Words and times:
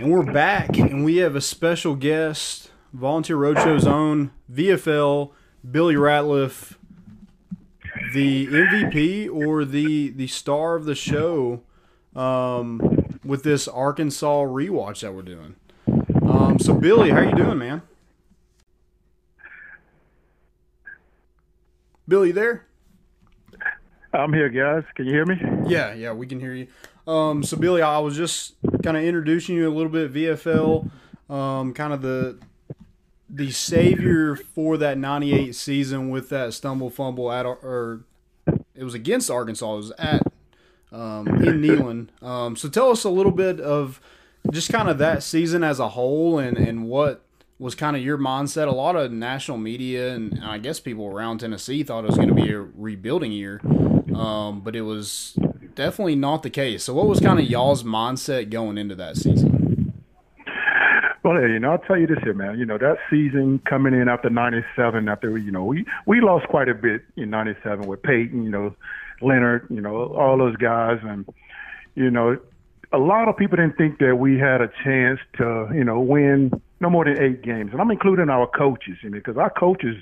And 0.00 0.10
we're 0.10 0.22
back, 0.22 0.78
and 0.78 1.04
we 1.04 1.18
have 1.18 1.36
a 1.36 1.42
special 1.42 1.94
guest, 1.94 2.70
Volunteer 2.94 3.36
Roadshow's 3.36 3.86
own 3.86 4.30
VFL, 4.50 5.32
Billy 5.70 5.94
Ratliff, 5.94 6.76
the 8.14 8.46
MVP 8.46 9.30
or 9.30 9.66
the 9.66 10.08
the 10.08 10.26
star 10.26 10.74
of 10.74 10.86
the 10.86 10.94
show 10.94 11.60
um, 12.16 13.18
with 13.22 13.42
this 13.42 13.68
Arkansas 13.68 14.44
rewatch 14.44 15.00
that 15.00 15.12
we're 15.12 15.20
doing. 15.20 15.56
Um, 16.22 16.58
so, 16.58 16.72
Billy, 16.72 17.10
how 17.10 17.20
you 17.20 17.34
doing, 17.34 17.58
man? 17.58 17.82
Billy, 22.08 22.32
there? 22.32 22.64
I'm 24.14 24.32
here, 24.32 24.48
guys. 24.48 24.84
Can 24.94 25.04
you 25.04 25.12
hear 25.12 25.26
me? 25.26 25.36
Yeah, 25.66 25.92
yeah, 25.92 26.12
we 26.14 26.26
can 26.26 26.40
hear 26.40 26.54
you. 26.54 26.68
Um, 27.06 27.42
so 27.42 27.56
Billy, 27.56 27.82
I 27.82 27.98
was 27.98 28.16
just 28.16 28.54
kind 28.82 28.96
of 28.96 29.02
introducing 29.02 29.56
you 29.56 29.68
a 29.68 29.74
little 29.74 29.90
bit 29.90 30.12
VFL, 30.12 30.90
um, 31.28 31.74
kind 31.74 31.92
of 31.92 32.02
the 32.02 32.38
the 33.28 33.50
savior 33.50 34.34
for 34.36 34.76
that 34.76 34.98
'98 34.98 35.54
season 35.54 36.10
with 36.10 36.28
that 36.30 36.52
stumble 36.52 36.90
fumble 36.90 37.30
at 37.30 37.46
or 37.46 38.04
it 38.74 38.84
was 38.84 38.94
against 38.94 39.30
Arkansas. 39.30 39.72
It 39.72 39.76
was 39.76 39.92
at 39.92 40.22
um, 40.92 41.28
in 41.28 41.60
Neyland. 41.60 42.08
Um, 42.22 42.56
so 42.56 42.68
tell 42.68 42.90
us 42.90 43.04
a 43.04 43.10
little 43.10 43.32
bit 43.32 43.60
of 43.60 44.00
just 44.50 44.72
kind 44.72 44.88
of 44.88 44.98
that 44.98 45.22
season 45.22 45.62
as 45.62 45.78
a 45.78 45.90
whole 45.90 46.38
and 46.38 46.56
and 46.56 46.88
what 46.88 47.24
was 47.58 47.74
kind 47.74 47.94
of 47.94 48.02
your 48.02 48.18
mindset. 48.18 48.66
A 48.66 48.72
lot 48.72 48.96
of 48.96 49.12
national 49.12 49.58
media 49.58 50.14
and 50.14 50.42
I 50.42 50.58
guess 50.58 50.80
people 50.80 51.06
around 51.06 51.38
Tennessee 51.38 51.82
thought 51.82 52.04
it 52.04 52.08
was 52.08 52.16
going 52.16 52.28
to 52.28 52.34
be 52.34 52.50
a 52.50 52.60
rebuilding 52.60 53.32
year, 53.32 53.60
um, 54.14 54.60
but 54.62 54.74
it 54.74 54.82
was 54.82 55.36
definitely 55.80 56.14
not 56.14 56.42
the 56.42 56.50
case. 56.50 56.84
So, 56.84 56.92
what 56.92 57.06
was 57.06 57.20
kind 57.20 57.38
of 57.38 57.46
y'all's 57.46 57.84
mindset 57.84 58.50
going 58.50 58.76
into 58.76 58.94
that 58.96 59.16
season? 59.16 59.94
Well, 61.22 61.40
you 61.40 61.58
know, 61.58 61.72
I'll 61.72 61.78
tell 61.78 61.98
you 61.98 62.06
this 62.06 62.18
here, 62.22 62.34
man. 62.34 62.58
You 62.58 62.66
know, 62.66 62.76
that 62.76 62.96
season 63.08 63.60
coming 63.68 63.94
in 63.94 64.08
after 64.08 64.28
'97, 64.28 65.08
after 65.08 65.38
you 65.38 65.50
know, 65.50 65.64
we 65.64 65.86
we 66.06 66.20
lost 66.20 66.48
quite 66.48 66.68
a 66.68 66.74
bit 66.74 67.02
in 67.16 67.30
'97 67.30 67.86
with 67.86 68.02
Peyton, 68.02 68.42
you 68.42 68.50
know, 68.50 68.74
Leonard, 69.22 69.66
you 69.70 69.80
know, 69.80 70.14
all 70.14 70.36
those 70.36 70.56
guys, 70.56 70.98
and 71.02 71.26
you 71.94 72.10
know, 72.10 72.38
a 72.92 72.98
lot 72.98 73.28
of 73.28 73.36
people 73.38 73.56
didn't 73.56 73.76
think 73.78 73.98
that 74.00 74.16
we 74.16 74.38
had 74.38 74.60
a 74.60 74.70
chance 74.84 75.18
to, 75.38 75.70
you 75.74 75.84
know, 75.84 76.00
win 76.00 76.50
no 76.80 76.90
more 76.90 77.04
than 77.04 77.22
eight 77.22 77.42
games, 77.42 77.70
and 77.72 77.80
I'm 77.80 77.90
including 77.90 78.28
our 78.28 78.46
coaches, 78.46 78.98
you 79.02 79.10
know, 79.10 79.18
because 79.18 79.38
our 79.38 79.50
coaches 79.50 79.96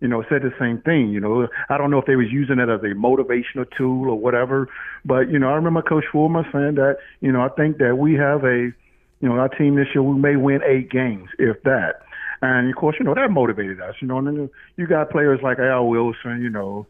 you 0.00 0.08
know, 0.08 0.22
said 0.28 0.42
the 0.42 0.52
same 0.58 0.80
thing. 0.80 1.10
You 1.10 1.20
know, 1.20 1.48
I 1.68 1.78
don't 1.78 1.90
know 1.90 1.98
if 1.98 2.06
they 2.06 2.16
was 2.16 2.30
using 2.30 2.58
it 2.58 2.68
as 2.68 2.80
a 2.82 2.94
motivational 2.94 3.66
tool 3.76 4.10
or 4.10 4.18
whatever, 4.18 4.68
but 5.04 5.30
you 5.30 5.38
know, 5.38 5.48
I 5.48 5.54
remember 5.54 5.82
Coach 5.82 6.04
Fulmer 6.12 6.44
saying 6.52 6.76
that, 6.76 6.98
you 7.20 7.32
know, 7.32 7.40
I 7.40 7.48
think 7.48 7.78
that 7.78 7.96
we 7.96 8.14
have 8.14 8.44
a, 8.44 8.72
you 9.20 9.28
know, 9.28 9.32
our 9.32 9.48
team 9.48 9.74
this 9.74 9.88
year 9.94 10.02
we 10.02 10.18
may 10.18 10.36
win 10.36 10.60
eight 10.64 10.90
games, 10.90 11.28
if 11.38 11.62
that. 11.64 12.02
And 12.40 12.70
of 12.70 12.76
course, 12.76 12.96
you 12.98 13.04
know, 13.04 13.14
that 13.14 13.30
motivated 13.30 13.80
us. 13.80 13.96
You 14.00 14.08
know, 14.08 14.18
and 14.18 14.26
then 14.26 14.50
you 14.76 14.86
got 14.86 15.10
players 15.10 15.40
like 15.42 15.58
Al 15.58 15.88
Wilson, 15.88 16.40
you 16.40 16.50
know, 16.50 16.86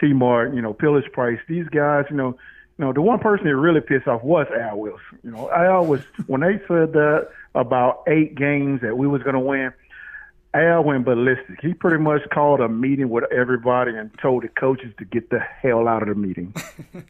T. 0.00 0.12
Mart, 0.12 0.54
you 0.54 0.62
know, 0.62 0.72
Peerless 0.72 1.04
Price. 1.12 1.40
These 1.48 1.68
guys, 1.68 2.04
you 2.10 2.16
know, 2.16 2.36
you 2.78 2.84
know, 2.84 2.92
the 2.92 3.00
one 3.00 3.18
person 3.18 3.46
that 3.46 3.56
really 3.56 3.80
pissed 3.80 4.06
off 4.06 4.22
was 4.22 4.46
Al 4.56 4.78
Wilson. 4.78 5.18
You 5.22 5.30
know, 5.30 5.50
Al 5.50 5.86
was 5.86 6.02
when 6.26 6.40
they 6.40 6.58
said 6.68 6.92
that 6.92 7.28
about 7.54 8.02
eight 8.08 8.34
games 8.34 8.80
that 8.82 8.96
we 8.96 9.06
was 9.06 9.22
going 9.22 9.34
to 9.34 9.40
win. 9.40 9.72
Al 10.54 10.84
went 10.84 11.04
ballistic. 11.04 11.60
He 11.60 11.74
pretty 11.74 12.02
much 12.02 12.22
called 12.32 12.60
a 12.60 12.68
meeting 12.68 13.08
with 13.10 13.24
everybody 13.32 13.96
and 13.96 14.10
told 14.22 14.44
the 14.44 14.48
coaches 14.48 14.92
to 14.98 15.04
get 15.04 15.30
the 15.30 15.40
hell 15.40 15.88
out 15.88 16.02
of 16.02 16.08
the 16.08 16.14
meeting. 16.14 16.54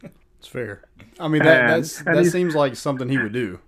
It's 0.45 0.53
fair. 0.53 0.83
I 1.19 1.29
mean, 1.29 1.43
that 1.43 1.61
and, 1.61 1.69
that's, 1.71 2.01
and 2.03 2.19
that 2.19 2.27
seems 2.27 2.55
like 2.55 2.77
something 2.77 3.09
he 3.09 3.17
would 3.17 3.33
do. 3.33 3.61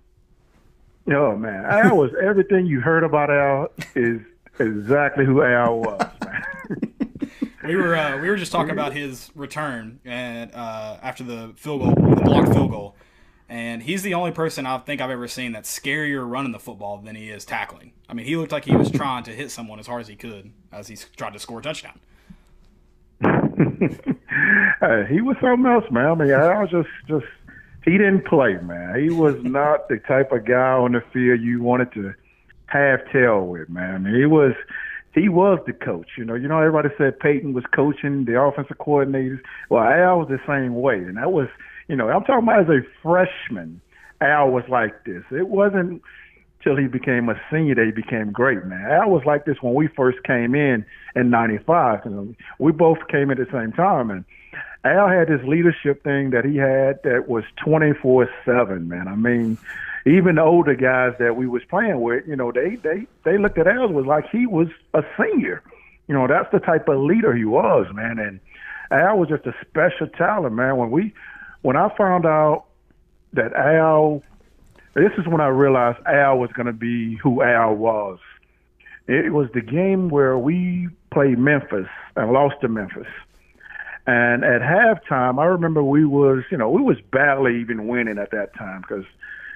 Oh 1.11 1.35
man, 1.35 1.65
Al 1.65 1.97
was 1.97 2.11
everything 2.21 2.67
you 2.67 2.81
heard 2.81 3.03
about 3.03 3.31
Al 3.31 3.71
is 3.95 4.21
exactly 4.59 5.25
who 5.25 5.41
Al 5.41 5.79
was. 5.79 6.07
We 7.63 7.75
were 7.75 7.95
uh, 7.95 8.21
we 8.21 8.29
were 8.29 8.37
just 8.37 8.51
talking 8.51 8.71
about 8.71 8.93
his 8.93 9.31
return 9.33 9.99
and 10.05 10.53
uh, 10.53 10.97
after 11.01 11.23
the 11.23 11.53
field 11.57 11.81
goal, 11.81 12.15
the 12.15 12.21
blocked 12.21 12.53
field 12.53 12.69
goal, 12.69 12.95
and 13.49 13.83
he's 13.83 14.03
the 14.03 14.13
only 14.13 14.31
person 14.31 14.65
I 14.65 14.77
think 14.79 14.99
I've 14.99 15.09
ever 15.09 15.27
seen 15.27 15.53
that's 15.53 15.77
scarier 15.77 16.29
running 16.29 16.51
the 16.51 16.59
football 16.59 16.97
than 16.97 17.15
he 17.15 17.29
is 17.29 17.45
tackling. 17.45 17.93
I 18.09 18.13
mean, 18.13 18.25
he 18.25 18.35
looked 18.35 18.51
like 18.51 18.65
he 18.65 18.75
was 18.75 18.91
trying 18.91 19.23
to 19.23 19.31
hit 19.31 19.51
someone 19.51 19.79
as 19.79 19.87
hard 19.87 20.01
as 20.01 20.07
he 20.07 20.15
could 20.15 20.51
as 20.71 20.87
he 20.87 20.97
tried 21.15 21.33
to 21.33 21.39
score 21.39 21.59
a 21.59 21.61
touchdown. 21.61 21.99
hey, 23.21 25.05
he 25.09 25.21
was 25.21 25.37
something 25.41 25.65
else, 25.65 25.85
man. 25.91 26.05
I 26.05 26.15
mean, 26.15 26.33
I 26.33 26.61
was 26.61 26.69
just, 26.69 26.89
just 27.07 27.25
he 27.85 27.91
didn't 27.91 28.25
play, 28.25 28.57
man. 28.57 28.99
He 29.01 29.09
was 29.09 29.35
not 29.43 29.87
the 29.87 29.97
type 29.99 30.31
of 30.31 30.45
guy 30.45 30.73
on 30.73 30.91
the 30.91 31.01
field 31.13 31.39
you 31.41 31.61
wanted 31.61 31.93
to 31.93 32.13
have 32.65 33.09
tail 33.11 33.47
with, 33.47 33.69
man. 33.69 33.95
I 33.95 33.97
mean, 33.97 34.15
he 34.15 34.25
was, 34.25 34.53
he 35.13 35.29
was 35.29 35.59
the 35.65 35.73
coach. 35.73 36.09
You 36.17 36.25
know, 36.25 36.35
you 36.35 36.49
know, 36.49 36.59
everybody 36.59 36.89
said 36.97 37.19
Peyton 37.19 37.53
was 37.53 37.63
coaching 37.73 38.25
the 38.25 38.39
offensive 38.39 38.77
coordinators. 38.77 39.39
Well, 39.69 39.83
Al 39.83 40.19
was 40.19 40.27
the 40.27 40.41
same 40.45 40.75
way, 40.75 40.97
and 40.97 41.17
that 41.17 41.31
was 41.31 41.47
you 41.87 41.95
know, 41.95 42.09
I'm 42.09 42.23
talking 42.23 42.43
about 42.43 42.61
as 42.61 42.69
a 42.69 42.81
freshman, 43.01 43.81
Al 44.21 44.49
was 44.49 44.63
like 44.69 45.05
this. 45.05 45.23
It 45.31 45.47
wasn't 45.47 46.01
till 46.63 46.75
he 46.75 46.87
became 46.87 47.29
a 47.29 47.39
senior 47.51 47.75
that 47.75 47.85
he 47.85 47.91
became 47.91 48.31
great, 48.31 48.65
man. 48.65 48.89
Al 48.91 49.09
was 49.09 49.23
like 49.25 49.45
this 49.45 49.57
when 49.61 49.73
we 49.73 49.87
first 49.87 50.23
came 50.23 50.55
in 50.55 50.85
in 51.15 51.29
'95. 51.29 52.01
You 52.05 52.11
know, 52.11 52.35
we 52.59 52.71
both 52.71 52.99
came 53.09 53.31
at 53.31 53.37
the 53.37 53.47
same 53.51 53.71
time, 53.71 54.09
and 54.09 54.25
Al 54.83 55.07
had 55.07 55.27
this 55.27 55.41
leadership 55.43 56.03
thing 56.03 56.31
that 56.31 56.45
he 56.45 56.57
had 56.57 57.01
that 57.03 57.27
was 57.27 57.43
24/7, 57.65 58.87
man. 58.87 59.07
I 59.07 59.15
mean, 59.15 59.57
even 60.05 60.35
the 60.35 60.43
older 60.43 60.75
guys 60.75 61.13
that 61.19 61.35
we 61.35 61.47
was 61.47 61.63
playing 61.69 62.01
with, 62.01 62.27
you 62.27 62.35
know, 62.35 62.51
they 62.51 62.75
they 62.75 63.07
they 63.23 63.37
looked 63.37 63.57
at 63.57 63.67
Al 63.67 63.89
was 63.89 64.05
like 64.05 64.29
he 64.29 64.45
was 64.45 64.67
a 64.93 65.03
senior. 65.17 65.61
You 66.07 66.15
know, 66.15 66.27
that's 66.27 66.51
the 66.51 66.59
type 66.59 66.87
of 66.87 66.99
leader 66.99 67.35
he 67.35 67.45
was, 67.45 67.87
man. 67.93 68.17
And 68.17 68.39
Al 68.91 69.19
was 69.19 69.29
just 69.29 69.45
a 69.45 69.53
special 69.61 70.07
talent, 70.07 70.55
man. 70.55 70.77
When 70.77 70.89
we 70.89 71.13
when 71.61 71.75
I 71.75 71.89
found 71.97 72.25
out 72.25 72.65
that 73.33 73.53
Al, 73.53 74.21
this 74.93 75.11
is 75.17 75.27
when 75.27 75.41
I 75.41 75.47
realized 75.47 75.99
Al 76.05 76.37
was 76.39 76.51
going 76.53 76.67
to 76.67 76.73
be 76.73 77.15
who 77.15 77.41
Al 77.41 77.75
was. 77.75 78.19
It 79.07 79.31
was 79.31 79.47
the 79.53 79.61
game 79.61 80.09
where 80.09 80.37
we 80.37 80.89
played 81.13 81.39
Memphis 81.39 81.87
and 82.15 82.31
lost 82.31 82.55
to 82.61 82.67
Memphis. 82.67 83.07
And 84.05 84.43
at 84.43 84.61
halftime, 84.61 85.39
I 85.39 85.45
remember 85.45 85.83
we 85.83 86.05
was, 86.05 86.43
you 86.49 86.57
know, 86.57 86.69
we 86.69 86.81
was 86.81 86.97
barely 87.11 87.59
even 87.59 87.87
winning 87.87 88.17
at 88.17 88.31
that 88.31 88.55
time 88.55 88.81
because, 88.81 89.03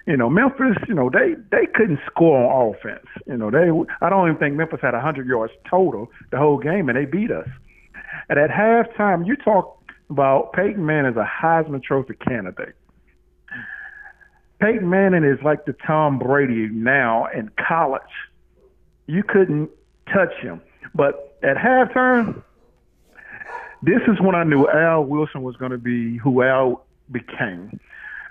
you 0.05 0.17
know, 0.17 0.29
Memphis, 0.29 0.77
you 0.87 0.93
know, 0.93 1.09
they 1.09 1.35
they 1.51 1.65
couldn't 1.73 1.99
score 2.05 2.51
on 2.51 2.75
offense. 2.75 3.05
You 3.25 3.37
know, 3.37 3.49
they 3.49 3.69
I 4.01 4.09
don't 4.09 4.27
even 4.27 4.39
think 4.39 4.55
Memphis 4.55 4.79
had 4.81 4.93
100 4.93 5.25
yards 5.25 5.53
total 5.69 6.11
the 6.31 6.37
whole 6.37 6.57
game, 6.57 6.89
and 6.89 6.97
they 6.97 7.05
beat 7.05 7.31
us. 7.31 7.47
And 8.29 8.37
at 8.37 8.49
halftime, 8.49 9.25
you 9.25 9.37
talk 9.37 9.80
about 10.11 10.51
Peyton 10.53 10.85
Manning 10.85 11.11
is 11.11 11.17
a 11.17 11.25
Heisman 11.25 11.81
Trophy 11.81 12.15
candidate. 12.15 12.75
Peyton 14.59 14.89
Manning 14.89 15.23
is 15.23 15.39
like 15.43 15.65
the 15.65 15.73
Tom 15.73 16.19
Brady 16.19 16.67
now 16.71 17.27
in 17.33 17.49
college. 17.67 18.01
You 19.07 19.23
couldn't 19.23 19.71
touch 20.13 20.33
him. 20.41 20.61
But 20.93 21.37
at 21.41 21.55
halftime, 21.55 22.43
this 23.81 24.01
is 24.07 24.19
when 24.19 24.35
I 24.35 24.43
knew 24.43 24.67
Al 24.67 25.05
Wilson 25.05 25.41
was 25.41 25.55
going 25.55 25.71
to 25.71 25.77
be 25.77 26.17
who 26.17 26.43
Al 26.43 26.85
became. 27.09 27.79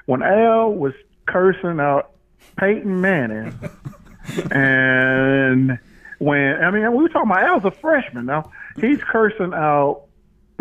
When 0.07 0.23
Al 0.23 0.73
was 0.73 0.93
cursing 1.27 1.81
out 1.81 2.13
Peyton 2.57 3.01
Manning, 3.01 3.59
and 4.53 5.79
when 6.19 6.63
I 6.63 6.71
mean 6.71 6.93
we 6.93 7.03
were 7.03 7.09
talking 7.09 7.31
about 7.31 7.43
Al's 7.43 7.65
a 7.65 7.71
freshman 7.71 8.27
now, 8.27 8.53
he's 8.81 9.01
cursing 9.03 9.53
out 9.55 10.05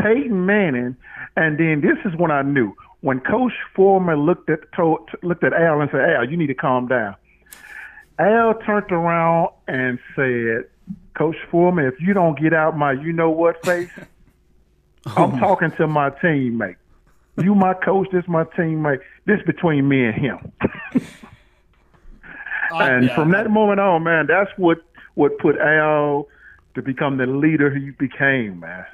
Peyton 0.01 0.45
Manning, 0.45 0.95
and 1.35 1.57
then 1.57 1.81
this 1.81 1.97
is 2.05 2.17
when 2.17 2.31
I 2.31 2.41
knew 2.41 2.75
when 3.01 3.19
Coach 3.19 3.53
Fulmer 3.75 4.17
looked 4.17 4.49
at 4.49 4.71
told, 4.73 5.09
looked 5.21 5.43
at 5.43 5.53
Al 5.53 5.81
and 5.81 5.89
said, 5.91 6.01
"Al, 6.01 6.29
you 6.29 6.37
need 6.37 6.47
to 6.47 6.53
calm 6.53 6.87
down." 6.87 7.15
Al 8.17 8.55
turned 8.65 8.91
around 8.91 9.49
and 9.67 9.99
said, 10.15 10.65
"Coach 11.13 11.37
Fulmer, 11.49 11.87
if 11.87 11.99
you 12.01 12.13
don't 12.13 12.37
get 12.37 12.53
out 12.53 12.77
my 12.77 12.91
you 12.91 13.13
know 13.13 13.29
what 13.29 13.63
face, 13.65 13.89
I'm 15.17 15.39
talking 15.39 15.71
to 15.71 15.87
my 15.87 16.09
teammate. 16.09 16.75
You 17.37 17.55
my 17.55 17.73
coach, 17.73 18.09
this 18.11 18.27
my 18.27 18.43
teammate. 18.43 18.99
This 19.25 19.41
between 19.45 19.87
me 19.87 20.05
and 20.05 20.15
him." 20.15 20.51
uh, 22.71 22.77
and 22.79 23.05
yeah, 23.05 23.15
from 23.15 23.31
that 23.31 23.49
moment 23.49 23.79
on, 23.79 24.03
man, 24.03 24.27
that's 24.27 24.51
what 24.57 24.79
what 25.15 25.37
put 25.39 25.57
Al 25.57 26.27
to 26.75 26.81
become 26.81 27.17
the 27.17 27.25
leader 27.25 27.73
he 27.73 27.91
became, 27.91 28.59
man. 28.59 28.85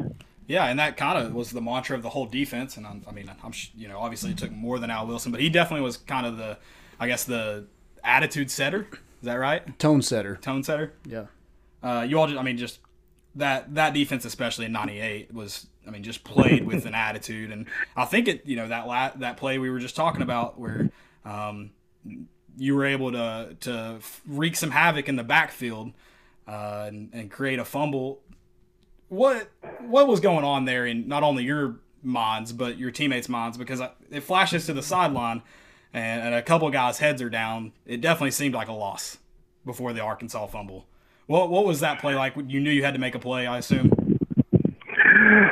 Yeah, 0.47 0.65
and 0.65 0.79
that 0.79 0.97
kind 0.97 1.17
of 1.17 1.33
was 1.33 1.51
the 1.51 1.61
mantra 1.61 1.95
of 1.95 2.03
the 2.03 2.09
whole 2.09 2.25
defense. 2.25 2.77
And 2.77 2.85
I'm, 2.85 3.03
i 3.07 3.11
mean, 3.11 3.31
I'm 3.43 3.53
you 3.75 3.87
know 3.87 3.99
obviously 3.99 4.31
it 4.31 4.37
took 4.37 4.51
more 4.51 4.79
than 4.79 4.89
Al 4.89 5.07
Wilson, 5.07 5.31
but 5.31 5.41
he 5.41 5.49
definitely 5.49 5.83
was 5.83 5.97
kind 5.97 6.25
of 6.25 6.37
the, 6.37 6.57
I 6.99 7.07
guess 7.07 7.23
the 7.23 7.65
attitude 8.03 8.51
setter. 8.51 8.87
Is 8.91 9.23
that 9.23 9.35
right? 9.35 9.77
Tone 9.79 10.01
setter. 10.01 10.37
Tone 10.37 10.63
setter. 10.63 10.93
Yeah. 11.05 11.25
Uh, 11.81 12.05
you 12.07 12.19
all, 12.19 12.27
just, 12.27 12.39
I 12.39 12.43
mean, 12.43 12.57
just 12.57 12.79
that 13.35 13.73
that 13.75 13.93
defense, 13.93 14.25
especially 14.25 14.65
in 14.65 14.71
'98, 14.71 15.33
was 15.33 15.67
I 15.87 15.91
mean, 15.91 16.03
just 16.03 16.23
played 16.23 16.65
with 16.65 16.85
an 16.85 16.95
attitude. 16.95 17.51
And 17.51 17.65
I 17.95 18.05
think 18.05 18.27
it, 18.27 18.45
you 18.45 18.55
know, 18.55 18.67
that 18.67 18.87
la- 18.87 19.13
that 19.15 19.37
play 19.37 19.57
we 19.57 19.69
were 19.69 19.79
just 19.79 19.95
talking 19.95 20.21
about 20.21 20.59
where. 20.59 20.89
Um, 21.23 21.71
you 22.57 22.75
were 22.75 22.85
able 22.85 23.11
to 23.11 23.55
to 23.61 23.99
wreak 24.25 24.55
some 24.55 24.71
havoc 24.71 25.09
in 25.09 25.15
the 25.15 25.23
backfield 25.23 25.91
uh, 26.47 26.85
and, 26.87 27.09
and 27.13 27.31
create 27.31 27.59
a 27.59 27.65
fumble. 27.65 28.21
What 29.09 29.49
what 29.79 30.07
was 30.07 30.19
going 30.19 30.43
on 30.43 30.65
there 30.65 30.85
in 30.85 31.07
not 31.07 31.23
only 31.23 31.43
your 31.43 31.75
minds 32.01 32.51
but 32.51 32.77
your 32.77 32.91
teammates' 32.91 33.29
minds? 33.29 33.57
Because 33.57 33.81
it 34.11 34.21
flashes 34.21 34.65
to 34.65 34.73
the 34.73 34.83
sideline 34.83 35.41
and, 35.93 36.21
and 36.21 36.35
a 36.35 36.41
couple 36.41 36.69
guys' 36.69 36.99
heads 36.99 37.21
are 37.21 37.29
down. 37.29 37.71
It 37.85 38.01
definitely 38.01 38.31
seemed 38.31 38.55
like 38.55 38.67
a 38.67 38.73
loss 38.73 39.17
before 39.65 39.93
the 39.93 40.01
Arkansas 40.01 40.47
fumble. 40.47 40.85
What 41.27 41.49
what 41.49 41.65
was 41.65 41.79
that 41.79 41.99
play 41.99 42.15
like? 42.15 42.35
You 42.35 42.59
knew 42.59 42.71
you 42.71 42.83
had 42.83 42.93
to 42.93 42.99
make 42.99 43.15
a 43.15 43.19
play, 43.19 43.47
I 43.47 43.59
assume. 43.59 43.91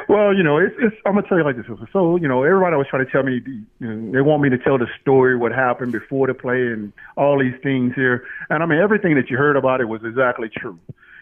Well, 0.08 0.36
you 0.36 0.44
know, 0.44 0.58
it's, 0.58 0.76
it's 0.80 0.96
I'm 1.06 1.16
gonna 1.16 1.28
tell 1.28 1.38
you 1.38 1.44
like 1.44 1.56
this. 1.56 1.66
So, 1.92 2.18
you 2.18 2.28
know, 2.28 2.44
everybody 2.44 2.76
was 2.76 2.88
trying 2.88 3.06
to 3.06 3.12
tell 3.12 3.24
me, 3.24 3.42
you 3.46 3.66
know, 3.80 4.12
they 4.12 4.22
want 4.22 4.44
me 4.44 4.50
to 4.50 4.58
tell 4.58 4.78
the 4.78 4.88
story, 5.02 5.36
what 5.36 5.52
happened 5.52 5.92
before 5.92 6.28
the 6.28 6.34
play, 6.34 6.68
and 6.68 6.94
all 7.18 7.40
these 7.40 7.56
things 7.64 7.94
here. 7.96 8.26
And 8.50 8.62
I 8.62 8.66
mean, 8.66 8.80
everything 8.80 9.16
that 9.16 9.30
you 9.30 9.38
heard 9.38 9.56
about 9.56 9.82
it 9.82 9.86
was 9.86 10.04
exactly 10.04 10.50
true. 10.50 10.78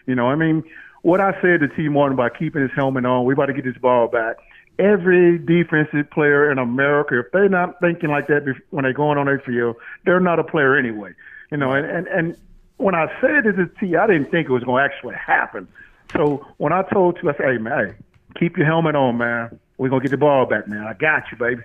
You 0.06 0.14
know, 0.14 0.28
I 0.28 0.34
mean, 0.34 0.62
what 1.02 1.20
I 1.20 1.32
said 1.42 1.60
to 1.60 1.68
T. 1.68 1.88
Martin 1.88 2.16
by 2.16 2.30
keeping 2.30 2.62
his 2.62 2.70
helmet 2.74 3.04
on, 3.04 3.24
we 3.24 3.34
about 3.34 3.46
to 3.46 3.52
get 3.52 3.64
this 3.64 3.76
ball 3.76 4.08
back. 4.08 4.36
Every 4.78 5.38
defensive 5.38 6.10
player 6.10 6.50
in 6.50 6.58
America, 6.58 7.20
if 7.20 7.26
they're 7.32 7.48
not 7.48 7.78
thinking 7.80 8.08
like 8.08 8.28
that 8.28 8.54
when 8.70 8.84
they're 8.84 8.92
going 8.92 9.18
on 9.18 9.26
their 9.26 9.40
field, 9.40 9.76
they're 10.04 10.20
not 10.20 10.38
a 10.38 10.44
player 10.44 10.76
anyway. 10.76 11.12
You 11.50 11.58
know, 11.58 11.72
and 11.72 11.86
and 11.86 12.06
and 12.08 12.36
when 12.78 12.94
I 12.94 13.06
said 13.20 13.44
this 13.44 13.56
to 13.56 13.66
T, 13.78 13.96
I 13.96 14.06
didn't 14.06 14.30
think 14.30 14.48
it 14.48 14.52
was 14.52 14.64
going 14.64 14.82
to 14.82 14.94
actually 14.94 15.14
happen. 15.14 15.68
So 16.12 16.46
when 16.56 16.72
I 16.72 16.82
told 16.92 17.16
T, 17.16 17.28
I 17.28 17.32
said, 17.36 17.46
"Hey 17.46 17.58
man, 17.58 17.88
hey, 17.88 17.94
keep 18.38 18.56
your 18.56 18.66
helmet 18.66 18.96
on, 18.96 19.18
man. 19.18 19.58
We're 19.76 19.90
gonna 19.90 20.02
get 20.02 20.10
the 20.10 20.16
ball 20.16 20.46
back, 20.46 20.66
man. 20.68 20.84
I 20.84 20.94
got 20.94 21.24
you, 21.30 21.36
baby." 21.36 21.62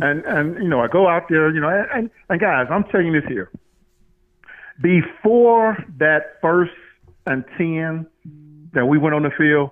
And 0.00 0.24
and 0.24 0.62
you 0.62 0.68
know, 0.68 0.80
I 0.80 0.88
go 0.88 1.08
out 1.08 1.28
there, 1.28 1.52
you 1.52 1.60
know, 1.60 1.68
and 1.68 2.10
and 2.28 2.40
guys, 2.40 2.68
I'm 2.70 2.84
telling 2.84 3.08
you 3.08 3.20
this 3.20 3.28
here. 3.28 3.50
Before 4.80 5.76
that 5.98 6.40
first 6.40 6.72
and 7.26 7.44
ten 7.56 8.06
that 8.74 8.86
we 8.86 8.98
went 8.98 9.14
on 9.14 9.22
the 9.22 9.30
field, 9.30 9.70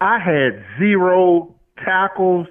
I 0.00 0.18
had 0.18 0.64
zero 0.78 1.54
tackles, 1.84 2.46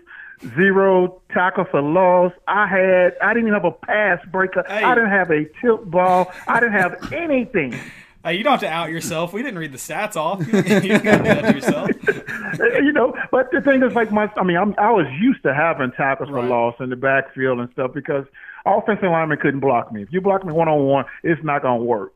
zero 0.56 1.22
tackle 1.32 1.66
for 1.66 1.82
loss. 1.82 2.32
I 2.48 2.68
had 2.68 3.18
I 3.22 3.34
didn't 3.34 3.50
even 3.50 3.54
have 3.54 3.66
a 3.66 3.72
pass 3.72 4.20
breaker. 4.32 4.64
Hey. 4.68 4.84
I 4.84 4.96
didn't 4.96 5.12
have 5.12 5.32
a 5.32 5.46
tilt 5.62 5.90
ball. 5.90 6.32
I 6.48 6.60
didn't 6.60 6.74
have 6.74 7.12
anything. 7.14 7.80
Hey, 8.26 8.38
you 8.38 8.44
don't 8.44 8.54
have 8.54 8.62
to 8.62 8.68
out 8.68 8.90
yourself. 8.90 9.34
We 9.34 9.44
didn't 9.44 9.60
read 9.60 9.72
the 9.72 9.78
stats 9.78 10.16
off. 10.16 10.40
You, 10.48 10.62
you 10.82 10.98
got 10.98 11.24
to 11.24 11.54
yourself. 11.54 11.92
you 12.82 12.92
know, 12.92 13.16
but 13.30 13.52
the 13.52 13.62
thing 13.62 13.84
is, 13.84 13.94
like 13.94 14.12
my, 14.12 14.32
I 14.36 14.44
mean, 14.44 14.58
I'm, 14.58 14.74
I 14.80 14.92
was 14.92 15.06
used 15.22 15.44
to 15.44 15.54
having 15.54 15.92
tackles 15.92 16.32
right. 16.32 16.42
for 16.42 16.48
loss 16.48 16.74
in 16.80 16.90
the 16.90 16.96
backfield 16.96 17.60
and 17.60 17.70
stuff 17.74 17.94
because 17.94 18.26
offensive 18.66 19.12
linemen 19.12 19.38
couldn't 19.38 19.60
block 19.60 19.92
me. 19.92 20.02
If 20.02 20.12
you 20.12 20.22
block 20.22 20.44
me 20.44 20.54
one 20.54 20.68
on 20.68 20.86
one, 20.86 21.06
it's 21.22 21.44
not 21.44 21.62
gonna 21.62 21.84
work. 21.84 22.14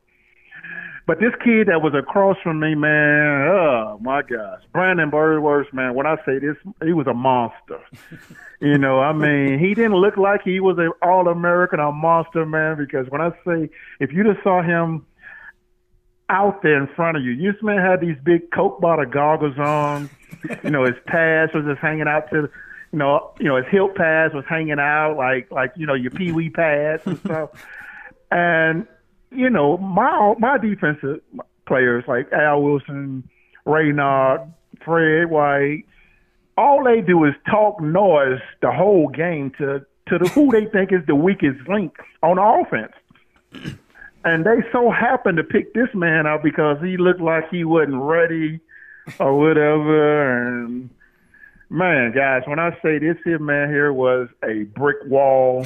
But 1.10 1.20
this 1.20 1.34
kid 1.44 1.70
that 1.70 1.82
was 1.82 1.96
across 1.96 2.38
from 2.44 2.60
me, 2.60 2.76
man, 2.76 3.48
oh 3.48 3.98
my 4.00 4.22
gosh, 4.22 4.62
Brandon 4.72 5.10
Burlsworth, 5.10 5.74
man. 5.74 5.96
When 5.96 6.06
I 6.06 6.18
say 6.24 6.38
this, 6.38 6.56
he 6.86 6.94
was 6.94 7.08
a 7.08 7.16
monster. 7.16 7.80
you 8.62 8.78
know, 8.78 9.00
I 9.00 9.12
mean, 9.12 9.58
he 9.58 9.74
didn't 9.74 9.96
look 9.96 10.18
like 10.18 10.44
he 10.44 10.60
was 10.60 10.78
an 10.78 10.92
All 11.02 11.28
American, 11.28 11.80
a 11.80 11.92
monster, 11.92 12.46
man. 12.46 12.78
Because 12.78 13.08
when 13.10 13.22
I 13.22 13.32
say, 13.44 13.72
if 14.00 14.14
you 14.14 14.24
just 14.24 14.44
saw 14.44 14.62
him 14.62 15.04
out 16.30 16.62
there 16.62 16.80
in 16.80 16.86
front 16.96 17.18
of 17.18 17.24
you, 17.24 17.32
you 17.32 17.54
this 17.54 17.64
man 17.64 17.80
had 17.80 18.02
these 18.02 18.18
big 18.24 18.52
Coke 18.52 18.80
bottle 18.80 19.08
goggles 19.08 19.58
on. 19.58 20.12
you 20.64 20.70
know, 20.70 20.86
his 20.86 20.94
pads 21.08 21.52
was 21.56 21.66
just 21.66 21.80
hanging 21.80 22.08
out 22.08 22.30
to, 22.30 22.52
you 22.92 23.00
know, 23.00 23.32
you 23.40 23.48
know, 23.48 23.56
his 23.56 23.66
hilt 23.72 23.96
pads 23.96 24.36
was 24.36 24.46
hanging 24.48 24.80
out 24.80 25.18
like 25.18 25.50
like 25.50 25.74
you 25.76 25.88
know 25.88 25.96
your 25.96 26.12
pee 26.12 26.32
wee 26.32 26.52
pads 26.52 27.02
and 27.08 27.18
stuff. 27.18 27.50
and 28.32 28.86
you 29.32 29.50
know, 29.50 29.78
my 29.78 30.34
my 30.40 30.58
defensive 30.58 31.22
players 31.68 32.04
like 32.08 32.32
Al 32.32 32.62
Wilson, 32.62 33.30
Raynard, 33.66 34.42
Fred 34.84 35.30
White, 35.30 35.84
all 36.58 36.84
they 36.84 37.02
do 37.02 37.24
is 37.26 37.34
talk 37.50 37.80
noise 37.82 38.40
the 38.62 38.72
whole 38.72 39.08
game 39.08 39.52
to 39.58 39.86
to 40.08 40.18
the 40.18 40.30
who 40.30 40.52
they 40.52 40.66
think 40.66 40.92
is 40.92 41.06
the 41.08 41.16
weakest 41.16 41.68
link 41.68 41.96
on 42.24 42.38
offense. 42.40 42.94
And 44.26 44.46
they 44.46 44.58
so 44.72 44.92
happened 44.92 45.38
to 45.38 45.44
pick 45.44 45.74
this 45.74 45.88
man 45.94 46.28
out 46.28 46.44
because 46.44 46.78
he 46.82 46.98
looked 46.98 47.22
like 47.22 47.50
he 47.50 47.64
wasn't 47.64 48.02
ready 48.02 48.60
or 49.20 49.38
whatever. 49.38 50.48
And 50.48 50.90
man, 51.70 52.12
guys, 52.14 52.42
when 52.46 52.60
I 52.60 52.72
say 52.82 53.00
this 53.00 53.18
here 53.24 53.40
man 53.40 53.70
here 53.70 53.94
was 53.94 54.28
a 54.44 54.64
brick 54.64 54.98
wall 55.06 55.64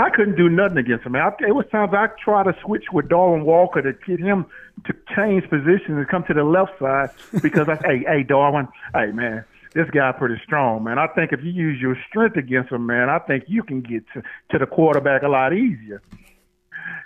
I 0.00 0.10
couldn't 0.10 0.36
do 0.36 0.48
nothing 0.48 0.78
against 0.78 1.04
him. 1.04 1.16
I, 1.16 1.30
it 1.40 1.54
was 1.54 1.66
times 1.70 1.92
I 1.92 2.08
tried 2.22 2.44
to 2.44 2.56
switch 2.62 2.84
with 2.92 3.08
Darwin 3.08 3.44
Walker 3.44 3.82
to 3.82 3.92
get 3.92 4.18
him 4.18 4.46
to 4.86 4.94
change 5.14 5.48
positions 5.50 5.98
and 5.98 6.08
come 6.08 6.24
to 6.24 6.34
the 6.34 6.44
left 6.44 6.78
side 6.78 7.10
because 7.42 7.68
I, 7.68 7.76
hey, 7.84 8.04
hey, 8.06 8.22
Darwin, 8.22 8.68
hey, 8.94 9.12
man, 9.12 9.44
this 9.74 9.88
guy 9.90 10.12
pretty 10.12 10.40
strong, 10.44 10.84
man. 10.84 10.98
I 10.98 11.06
think 11.08 11.32
if 11.32 11.44
you 11.44 11.50
use 11.50 11.80
your 11.80 11.96
strength 12.08 12.36
against 12.36 12.72
him, 12.72 12.86
man, 12.86 13.08
I 13.08 13.18
think 13.18 13.44
you 13.46 13.62
can 13.62 13.82
get 13.82 14.04
to, 14.14 14.22
to 14.50 14.58
the 14.58 14.66
quarterback 14.66 15.22
a 15.22 15.28
lot 15.28 15.52
easier. 15.52 16.02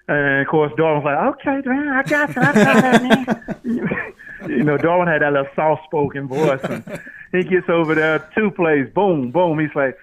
And 0.06 0.42
of 0.42 0.48
course, 0.48 0.72
Darwin's 0.76 1.04
like, 1.04 1.34
okay, 1.34 1.68
man, 1.68 1.88
I 1.88 2.02
got 2.02 2.36
you. 2.36 2.42
I 2.42 2.52
got 2.52 2.82
that, 2.82 3.02
man. 3.64 4.12
you 4.48 4.62
know, 4.62 4.76
Darwin 4.76 5.08
had 5.08 5.22
that 5.22 5.32
little 5.32 5.48
soft-spoken 5.56 6.28
voice, 6.28 6.60
and 6.64 7.00
he 7.32 7.42
gets 7.42 7.68
over 7.68 7.94
there, 7.94 8.30
two 8.34 8.50
plays, 8.50 8.88
boom, 8.94 9.30
boom. 9.30 9.58
He's 9.58 9.74
like, 9.74 9.96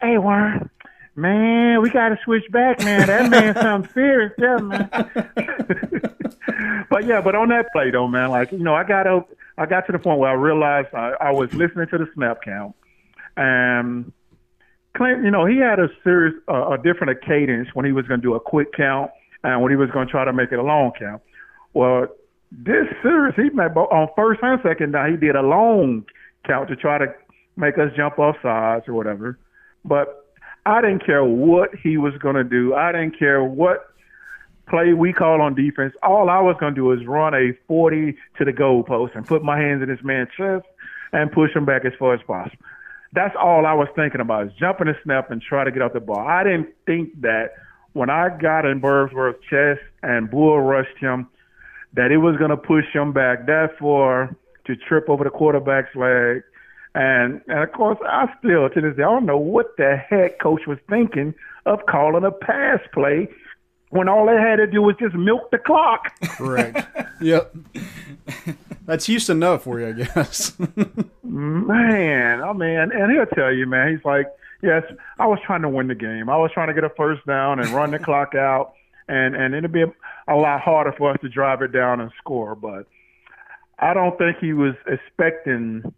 hey, 0.00 0.18
Warren, 0.18 0.68
Man, 1.16 1.80
we 1.80 1.88
got 1.88 2.10
to 2.10 2.18
switch 2.24 2.44
back, 2.50 2.78
man. 2.80 3.06
That 3.06 3.30
man 3.30 3.54
sounds 3.60 3.88
serious, 3.94 4.32
yeah, 4.38 4.58
man. 4.58 4.88
but 6.90 7.06
yeah, 7.06 7.22
but 7.22 7.34
on 7.34 7.48
that 7.48 7.72
play 7.72 7.90
though, 7.90 8.06
man, 8.06 8.30
like 8.30 8.52
you 8.52 8.58
know, 8.58 8.74
I 8.74 8.84
got 8.84 9.06
up, 9.06 9.30
I 9.56 9.64
got 9.64 9.86
to 9.86 9.92
the 9.92 9.98
point 9.98 10.20
where 10.20 10.28
I 10.28 10.34
realized 10.34 10.88
I, 10.92 11.12
I 11.18 11.32
was 11.32 11.52
listening 11.54 11.88
to 11.88 11.98
the 11.98 12.06
snap 12.14 12.42
count, 12.42 12.76
and 13.34 14.12
Clint, 14.96 15.24
you 15.24 15.30
know, 15.30 15.46
he 15.46 15.58
had 15.58 15.78
a 15.78 15.88
serious, 16.04 16.34
uh, 16.48 16.70
a 16.72 16.78
different 16.78 17.18
cadence 17.22 17.68
when 17.74 17.84
he 17.86 17.92
was 17.92 18.06
going 18.06 18.20
to 18.20 18.22
do 18.26 18.34
a 18.34 18.40
quick 18.40 18.72
count 18.72 19.10
and 19.42 19.62
when 19.62 19.70
he 19.70 19.76
was 19.76 19.90
going 19.90 20.06
to 20.06 20.10
try 20.10 20.24
to 20.24 20.32
make 20.32 20.52
it 20.52 20.58
a 20.58 20.62
long 20.62 20.92
count. 20.98 21.22
Well, 21.74 22.08
this 22.50 22.86
series, 23.02 23.34
he 23.36 23.50
made 23.50 23.72
on 23.76 24.08
first 24.16 24.40
and 24.42 24.60
second 24.62 24.92
down, 24.92 25.10
he 25.10 25.16
did 25.16 25.36
a 25.36 25.42
long 25.42 26.04
count 26.46 26.68
to 26.68 26.76
try 26.76 26.98
to 26.98 27.06
make 27.56 27.78
us 27.78 27.90
jump 27.96 28.18
off 28.18 28.36
sides 28.42 28.88
or 28.88 28.94
whatever. 28.94 29.38
But 29.84 30.25
I 30.66 30.80
didn't 30.80 31.06
care 31.06 31.24
what 31.24 31.70
he 31.80 31.96
was 31.96 32.12
going 32.18 32.34
to 32.34 32.44
do. 32.44 32.74
I 32.74 32.90
didn't 32.90 33.16
care 33.18 33.42
what 33.42 33.94
play 34.68 34.92
we 34.92 35.12
call 35.12 35.40
on 35.40 35.54
defense. 35.54 35.94
All 36.02 36.28
I 36.28 36.40
was 36.40 36.56
going 36.58 36.74
to 36.74 36.80
do 36.80 36.90
is 36.92 37.06
run 37.06 37.34
a 37.34 37.52
40 37.68 38.16
to 38.38 38.44
the 38.44 38.52
goalpost 38.52 39.14
and 39.14 39.24
put 39.24 39.44
my 39.44 39.56
hands 39.58 39.80
in 39.80 39.88
this 39.88 40.02
man's 40.02 40.28
chest 40.36 40.66
and 41.12 41.30
push 41.30 41.54
him 41.54 41.64
back 41.64 41.84
as 41.84 41.92
far 41.98 42.14
as 42.14 42.20
possible. 42.26 42.58
That's 43.12 43.34
all 43.40 43.64
I 43.64 43.74
was 43.74 43.86
thinking 43.94 44.20
about 44.20 44.48
is 44.48 44.52
jumping 44.58 44.88
the 44.88 44.94
snap 45.04 45.30
and 45.30 45.40
try 45.40 45.62
to 45.62 45.70
get 45.70 45.82
out 45.82 45.92
the 45.92 46.00
ball. 46.00 46.26
I 46.26 46.42
didn't 46.42 46.74
think 46.84 47.20
that 47.20 47.52
when 47.92 48.10
I 48.10 48.28
got 48.28 48.66
in 48.66 48.80
Burlsworth's 48.80 49.38
chest 49.48 49.80
and 50.02 50.28
bull 50.28 50.60
rushed 50.60 50.98
him, 50.98 51.28
that 51.94 52.10
it 52.10 52.18
was 52.18 52.36
going 52.36 52.50
to 52.50 52.56
push 52.56 52.84
him 52.92 53.12
back. 53.12 53.46
Therefore, 53.46 54.36
to 54.66 54.74
trip 54.74 55.08
over 55.08 55.22
the 55.22 55.30
quarterback's 55.30 55.94
leg 55.94 56.42
and, 56.96 57.42
and 57.46 57.58
of 57.58 57.72
course, 57.72 57.98
I 58.08 58.26
still 58.38 58.70
to 58.70 58.80
this 58.80 58.96
day 58.96 59.02
I 59.02 59.06
don't 59.06 59.26
know 59.26 59.36
what 59.36 59.76
the 59.76 59.96
heck 59.96 60.40
coach 60.40 60.62
was 60.66 60.78
thinking 60.88 61.34
of 61.66 61.84
calling 61.84 62.24
a 62.24 62.30
pass 62.30 62.80
play 62.94 63.28
when 63.90 64.08
all 64.08 64.24
they 64.24 64.40
had 64.40 64.56
to 64.56 64.66
do 64.66 64.80
was 64.80 64.96
just 64.98 65.14
milk 65.14 65.50
the 65.50 65.58
clock. 65.58 66.10
Correct. 66.22 66.88
yep. 67.20 67.54
That's 68.86 69.04
Houston 69.04 69.36
enough 69.36 69.64
for 69.64 69.78
you, 69.78 69.88
I 69.88 69.92
guess. 69.92 70.58
man, 71.22 72.40
oh 72.40 72.54
man, 72.54 72.90
and 72.92 73.12
he'll 73.12 73.26
tell 73.26 73.52
you, 73.52 73.66
man, 73.66 73.94
he's 73.94 74.04
like, 74.06 74.28
yes, 74.62 74.82
I 75.18 75.26
was 75.26 75.38
trying 75.44 75.62
to 75.62 75.68
win 75.68 75.88
the 75.88 75.94
game. 75.94 76.30
I 76.30 76.38
was 76.38 76.50
trying 76.54 76.68
to 76.68 76.74
get 76.74 76.84
a 76.84 76.90
first 76.96 77.26
down 77.26 77.60
and 77.60 77.68
run 77.70 77.90
the 77.90 77.98
clock 77.98 78.34
out, 78.34 78.72
and 79.06 79.36
and 79.36 79.54
it'd 79.54 79.70
be 79.70 79.82
a, 79.82 79.92
a 80.28 80.36
lot 80.36 80.62
harder 80.62 80.94
for 80.96 81.10
us 81.10 81.18
to 81.20 81.28
drive 81.28 81.60
it 81.60 81.72
down 81.72 82.00
and 82.00 82.10
score. 82.16 82.54
But 82.54 82.86
I 83.78 83.92
don't 83.92 84.16
think 84.16 84.38
he 84.38 84.54
was 84.54 84.74
expecting 84.86 85.92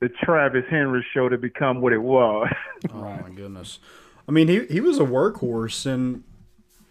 the 0.00 0.08
Travis 0.08 0.64
Henry 0.68 1.04
show 1.12 1.28
to 1.28 1.38
become 1.38 1.80
what 1.80 1.92
it 1.92 2.02
was. 2.02 2.50
oh 2.94 3.18
my 3.22 3.30
goodness! 3.34 3.78
I 4.28 4.32
mean, 4.32 4.48
he 4.48 4.66
he 4.66 4.80
was 4.80 4.98
a 4.98 5.04
workhorse, 5.04 5.86
and 5.86 6.24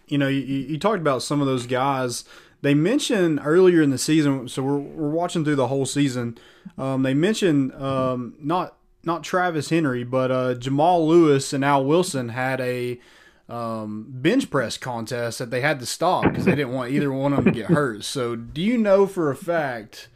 you 0.06 0.18
know, 0.18 0.28
you, 0.28 0.40
you 0.40 0.78
talked 0.78 1.00
about 1.00 1.22
some 1.22 1.40
of 1.40 1.46
those 1.46 1.66
guys. 1.66 2.24
They 2.62 2.74
mentioned 2.74 3.40
earlier 3.42 3.80
in 3.80 3.88
the 3.88 3.96
season, 3.96 4.46
so 4.48 4.62
we're, 4.62 4.76
we're 4.76 5.08
watching 5.08 5.44
through 5.44 5.56
the 5.56 5.68
whole 5.68 5.86
season. 5.86 6.36
Um, 6.76 7.02
they 7.02 7.14
mentioned 7.14 7.72
um, 7.74 8.34
not 8.38 8.76
not 9.02 9.24
Travis 9.24 9.70
Henry, 9.70 10.04
but 10.04 10.30
uh, 10.30 10.54
Jamal 10.54 11.06
Lewis 11.06 11.52
and 11.52 11.64
Al 11.64 11.84
Wilson 11.84 12.30
had 12.30 12.60
a 12.60 13.00
um, 13.48 14.06
bench 14.08 14.50
press 14.50 14.76
contest 14.76 15.38
that 15.38 15.50
they 15.50 15.62
had 15.62 15.80
to 15.80 15.86
stop 15.86 16.24
because 16.24 16.44
they 16.44 16.54
didn't 16.54 16.72
want 16.72 16.92
either 16.92 17.10
one 17.12 17.32
of 17.32 17.44
them 17.44 17.52
to 17.52 17.60
get 17.60 17.70
hurt. 17.70 18.04
So, 18.04 18.36
do 18.36 18.60
you 18.60 18.78
know 18.78 19.06
for 19.06 19.30
a 19.30 19.36
fact 19.36 20.08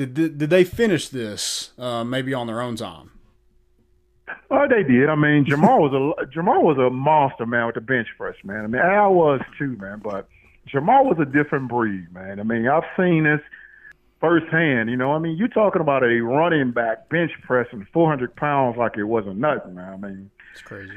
did, 0.00 0.14
did, 0.14 0.38
did 0.38 0.48
they 0.48 0.64
finish 0.64 1.10
this 1.10 1.72
uh, 1.78 2.02
maybe 2.04 2.32
on 2.32 2.46
their 2.46 2.62
own 2.62 2.74
time? 2.74 3.10
Oh, 4.50 4.66
they 4.66 4.82
did. 4.82 5.10
I 5.10 5.14
mean, 5.14 5.44
Jamal 5.46 5.78
was 5.78 5.92
a 5.92 6.26
Jamal 6.32 6.62
was 6.62 6.78
a 6.78 6.88
monster 6.88 7.44
man 7.44 7.66
with 7.66 7.74
the 7.74 7.82
bench 7.82 8.08
press, 8.16 8.34
man. 8.42 8.64
I 8.64 8.66
mean, 8.66 8.80
Al 8.80 9.12
was 9.12 9.42
too, 9.58 9.76
man. 9.76 10.00
But 10.02 10.26
Jamal 10.66 11.04
was 11.04 11.18
a 11.20 11.26
different 11.26 11.68
breed, 11.68 12.06
man. 12.14 12.40
I 12.40 12.44
mean, 12.44 12.66
I've 12.66 12.84
seen 12.96 13.24
this 13.24 13.42
firsthand. 14.20 14.88
You 14.88 14.96
know, 14.96 15.12
I 15.12 15.18
mean, 15.18 15.36
you're 15.36 15.48
talking 15.48 15.82
about 15.82 16.02
a 16.02 16.20
running 16.20 16.70
back 16.70 17.10
bench 17.10 17.32
pressing 17.42 17.86
400 17.92 18.34
pounds 18.34 18.78
like 18.78 18.96
it 18.96 19.04
wasn't 19.04 19.36
nothing, 19.36 19.74
man. 19.74 19.92
I 19.92 19.96
mean, 19.98 20.30
it's 20.52 20.62
crazy. 20.62 20.92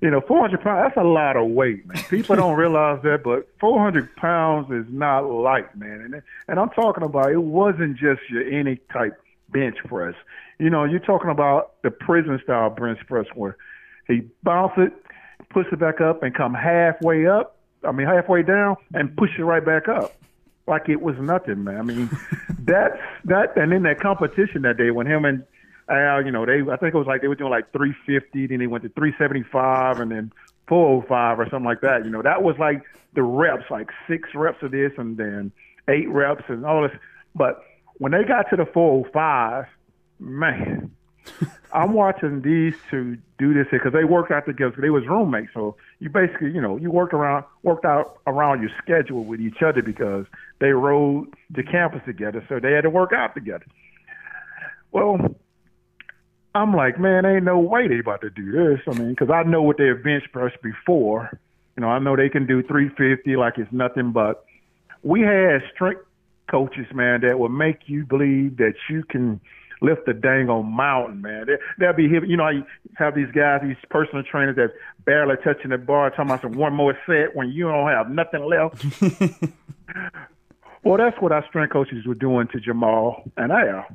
You 0.00 0.10
know, 0.10 0.20
400 0.20 0.60
pounds, 0.60 0.84
that's 0.86 0.96
a 1.04 1.08
lot 1.08 1.36
of 1.36 1.48
weight, 1.48 1.86
man. 1.86 2.02
People 2.04 2.36
don't 2.36 2.56
realize 2.58 3.02
that, 3.02 3.22
but 3.24 3.48
400 3.60 4.14
pounds 4.16 4.70
is 4.70 4.86
not 4.92 5.20
light, 5.20 5.74
man. 5.76 6.00
And, 6.00 6.22
and 6.48 6.60
I'm 6.60 6.70
talking 6.70 7.04
about 7.04 7.32
it 7.32 7.42
wasn't 7.42 7.96
just 7.96 8.20
your 8.30 8.42
any 8.42 8.80
type 8.92 9.20
bench 9.50 9.76
press. 9.86 10.14
You 10.58 10.70
know, 10.70 10.84
you're 10.84 11.00
talking 11.00 11.30
about 11.30 11.80
the 11.82 11.90
prison 11.90 12.40
style 12.42 12.70
bench 12.70 12.98
press 13.06 13.26
where 13.34 13.56
he 14.06 14.22
bounce 14.42 14.72
it, 14.76 14.92
push 15.50 15.66
it 15.72 15.78
back 15.78 16.00
up, 16.00 16.22
and 16.22 16.34
come 16.34 16.54
halfway 16.54 17.26
up. 17.26 17.56
I 17.84 17.92
mean, 17.92 18.06
halfway 18.06 18.42
down 18.42 18.76
and 18.92 19.16
push 19.16 19.30
it 19.38 19.42
right 19.42 19.64
back 19.64 19.88
up 19.88 20.14
like 20.68 20.88
it 20.88 21.00
was 21.00 21.16
nothing, 21.18 21.64
man. 21.64 21.78
I 21.78 21.82
mean, 21.82 22.10
that's 22.58 22.98
that, 23.24 23.56
and 23.56 23.72
then 23.72 23.82
that 23.84 24.00
competition 24.00 24.62
that 24.62 24.76
day 24.76 24.90
when 24.90 25.06
him 25.06 25.24
and 25.24 25.44
Al, 25.90 26.24
you 26.24 26.30
know, 26.30 26.44
they 26.44 26.60
I 26.60 26.76
think 26.76 26.94
it 26.94 26.98
was 26.98 27.06
like 27.06 27.22
they 27.22 27.28
were 27.28 27.34
doing 27.34 27.50
like 27.50 27.72
350, 27.72 28.46
then 28.46 28.58
they 28.58 28.66
went 28.66 28.84
to 28.84 28.90
375, 28.90 30.00
and 30.00 30.10
then 30.10 30.32
405 30.68 31.40
or 31.40 31.44
something 31.44 31.64
like 31.64 31.80
that. 31.80 32.04
You 32.04 32.10
know, 32.10 32.22
that 32.22 32.42
was 32.42 32.56
like 32.58 32.82
the 33.14 33.22
reps, 33.22 33.64
like 33.70 33.90
six 34.06 34.28
reps 34.34 34.62
of 34.62 34.70
this, 34.70 34.92
and 34.98 35.16
then 35.16 35.52
eight 35.88 36.08
reps 36.08 36.44
and 36.48 36.64
all 36.64 36.82
this. 36.82 36.96
But 37.34 37.62
when 37.94 38.12
they 38.12 38.24
got 38.24 38.50
to 38.50 38.56
the 38.56 38.66
405, 38.66 39.66
man, 40.20 40.90
I'm 41.72 41.92
watching 41.92 42.42
these 42.42 42.74
two 42.90 43.18
do 43.38 43.54
this 43.54 43.66
because 43.70 43.92
they 43.92 44.04
worked 44.04 44.30
out 44.30 44.46
together. 44.46 44.70
Because 44.70 44.82
they 44.82 44.90
was 44.90 45.06
roommates, 45.06 45.52
so 45.54 45.76
you 46.00 46.08
basically, 46.10 46.50
you 46.50 46.60
know, 46.60 46.76
you 46.76 46.90
worked 46.90 47.14
around, 47.14 47.44
worked 47.62 47.84
out 47.84 48.18
around 48.26 48.60
your 48.60 48.70
schedule 48.82 49.24
with 49.24 49.40
each 49.40 49.62
other 49.62 49.82
because 49.82 50.26
they 50.60 50.70
rode 50.70 51.28
to 51.54 51.62
campus 51.62 52.02
together, 52.04 52.44
so 52.48 52.58
they 52.60 52.72
had 52.72 52.82
to 52.82 52.90
work 52.90 53.12
out 53.12 53.34
together. 53.34 53.66
Well, 54.90 55.36
I'm 56.54 56.74
like, 56.74 56.98
man, 56.98 57.26
ain't 57.26 57.44
no 57.44 57.58
way 57.58 57.88
they 57.88 57.98
about 57.98 58.22
to 58.22 58.30
do 58.30 58.52
this. 58.52 58.80
I 58.86 58.98
mean, 58.98 59.10
because 59.10 59.30
I 59.30 59.42
know 59.42 59.62
what 59.62 59.78
they've 59.78 60.02
bench 60.02 60.24
pressed 60.32 60.60
before. 60.62 61.38
You 61.76 61.82
know, 61.82 61.88
I 61.88 61.98
know 61.98 62.16
they 62.16 62.28
can 62.28 62.46
do 62.46 62.62
350 62.62 63.36
like 63.36 63.58
it's 63.58 63.72
nothing, 63.72 64.12
but 64.12 64.44
we 65.02 65.20
had 65.20 65.62
strength 65.72 66.02
coaches, 66.50 66.86
man, 66.92 67.20
that 67.20 67.38
will 67.38 67.48
make 67.48 67.82
you 67.86 68.04
believe 68.04 68.56
that 68.56 68.74
you 68.90 69.04
can 69.04 69.40
lift 69.80 70.06
the 70.06 70.14
dang 70.14 70.48
on 70.48 70.66
mountain, 70.66 71.20
man. 71.20 71.46
They, 71.46 71.56
they'll 71.78 71.92
be, 71.92 72.04
you 72.04 72.36
know, 72.36 72.48
you 72.48 72.64
have 72.96 73.14
these 73.14 73.30
guys, 73.30 73.60
these 73.62 73.76
personal 73.90 74.24
trainers 74.24 74.56
that 74.56 74.72
barely 75.04 75.36
touching 75.44 75.70
the 75.70 75.78
bar, 75.78 76.10
talking 76.10 76.26
about 76.26 76.42
some 76.42 76.54
one 76.54 76.74
more 76.74 76.98
set 77.06 77.36
when 77.36 77.50
you 77.50 77.64
don't 77.64 77.88
have 77.88 78.10
nothing 78.10 78.44
left. 78.44 78.84
well, 80.82 80.96
that's 80.96 81.20
what 81.20 81.32
our 81.32 81.44
strength 81.48 81.72
coaches 81.72 82.06
were 82.06 82.14
doing 82.14 82.48
to 82.48 82.60
Jamal 82.60 83.22
and 83.36 83.52
Al. 83.52 83.86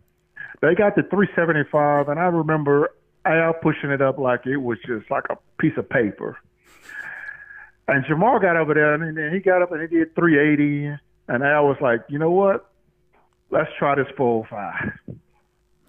They 0.62 0.76
got 0.76 0.96
the 0.96 1.04
375, 1.04 2.10
and 2.10 2.20
I 2.20 2.24
remember 2.24 2.92
Al 3.26 3.54
pushing 3.54 3.90
it 3.90 4.02
up 4.02 4.18
like 4.18 4.46
it 4.46 4.58
was 4.58 4.78
just 4.86 5.10
like 5.10 5.26
a 5.30 5.38
piece 5.60 5.78
of 5.78 5.90
paper. 5.90 6.38
And 7.88 8.06
Jamal 8.06 8.40
got 8.40 8.56
over 8.56 8.74
there, 8.74 8.94
and 8.94 9.18
then 9.18 9.34
he 9.34 9.40
got 9.40 9.62
up 9.62 9.72
and 9.72 9.82
he 9.82 9.88
did 9.88 10.16
380. 10.16 10.98
And 11.28 11.44
Al 11.44 11.68
was 11.68 11.78
like, 11.82 12.02
you 12.08 12.18
know 12.18 12.32
what? 12.32 12.70
Let's 13.50 13.70
try 13.78 13.96
this 13.96 14.08
405. 14.18 15.18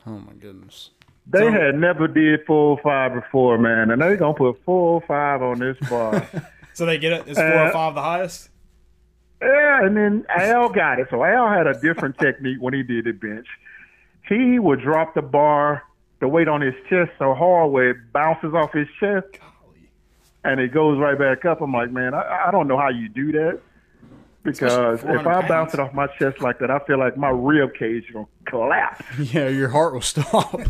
Oh 0.06 0.10
my 0.10 0.32
goodness. 0.34 0.90
They 1.26 1.38
so, 1.38 1.50
had 1.50 1.76
never 1.76 2.06
did 2.06 2.44
405 2.46 3.22
before, 3.22 3.58
man, 3.58 3.90
and 3.90 4.02
they're 4.02 4.16
gonna 4.16 4.34
put 4.34 4.62
405 4.64 5.42
on 5.42 5.58
this 5.58 5.88
bar. 5.88 6.28
so 6.74 6.84
they 6.84 6.98
get 6.98 7.12
it. 7.12 7.28
Is 7.28 7.38
405 7.38 7.94
the 7.94 8.02
highest? 8.02 8.50
Yeah, 9.40 9.86
and 9.86 9.96
then 9.96 10.26
Al 10.28 10.68
got 10.68 10.98
it. 10.98 11.08
So 11.10 11.24
Al 11.24 11.48
had 11.48 11.66
a 11.66 11.78
different 11.80 12.18
technique 12.18 12.58
when 12.60 12.74
he 12.74 12.82
did 12.82 13.06
the 13.06 13.12
bench. 13.12 13.46
He 14.28 14.58
would 14.58 14.80
drop 14.80 15.14
the 15.14 15.22
bar, 15.22 15.82
the 16.20 16.28
weight 16.28 16.48
on 16.48 16.60
his 16.60 16.74
chest 16.88 17.10
so 17.18 17.34
hard 17.34 17.70
where 17.70 17.90
it 17.90 18.12
bounces 18.12 18.54
off 18.54 18.72
his 18.72 18.88
chest, 18.98 19.26
Golly. 19.32 19.90
and 20.44 20.60
it 20.60 20.72
goes 20.72 20.98
right 20.98 21.18
back 21.18 21.44
up. 21.44 21.60
I'm 21.60 21.72
like, 21.72 21.90
man, 21.90 22.14
I, 22.14 22.46
I 22.46 22.50
don't 22.50 22.66
know 22.66 22.78
how 22.78 22.88
you 22.88 23.08
do 23.08 23.32
that 23.32 23.60
because 24.44 25.02
if 25.04 25.26
I 25.26 25.46
bounce 25.48 25.74
it 25.74 25.80
off 25.80 25.92
my 25.92 26.06
chest 26.06 26.40
like 26.40 26.58
that, 26.60 26.70
I 26.70 26.78
feel 26.80 26.98
like 26.98 27.16
my 27.16 27.30
rib 27.30 27.74
cage 27.74 28.04
is 28.04 28.10
gonna 28.12 28.26
collapse. 28.44 29.04
Yeah, 29.32 29.48
your 29.48 29.68
heart 29.68 29.94
will 29.94 30.00
stop. 30.02 30.54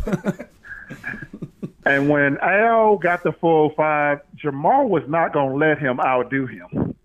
and 1.85 2.09
when 2.09 2.37
Al 2.39 2.97
got 2.97 3.23
the 3.23 3.33
405, 3.33 4.21
Jamal 4.35 4.87
was 4.87 5.03
not 5.07 5.33
gonna 5.33 5.55
let 5.55 5.77
him 5.77 5.99
outdo 5.99 6.47
him. 6.47 6.95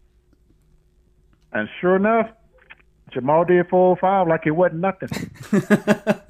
And 1.53 1.69
sure 1.81 1.97
enough, 1.97 2.31
Jamal 3.11 3.45
did 3.45 3.69
405 3.69 4.29
like 4.29 4.47
it 4.47 4.53
wasn't 4.53 4.81
nothing. 4.81 5.31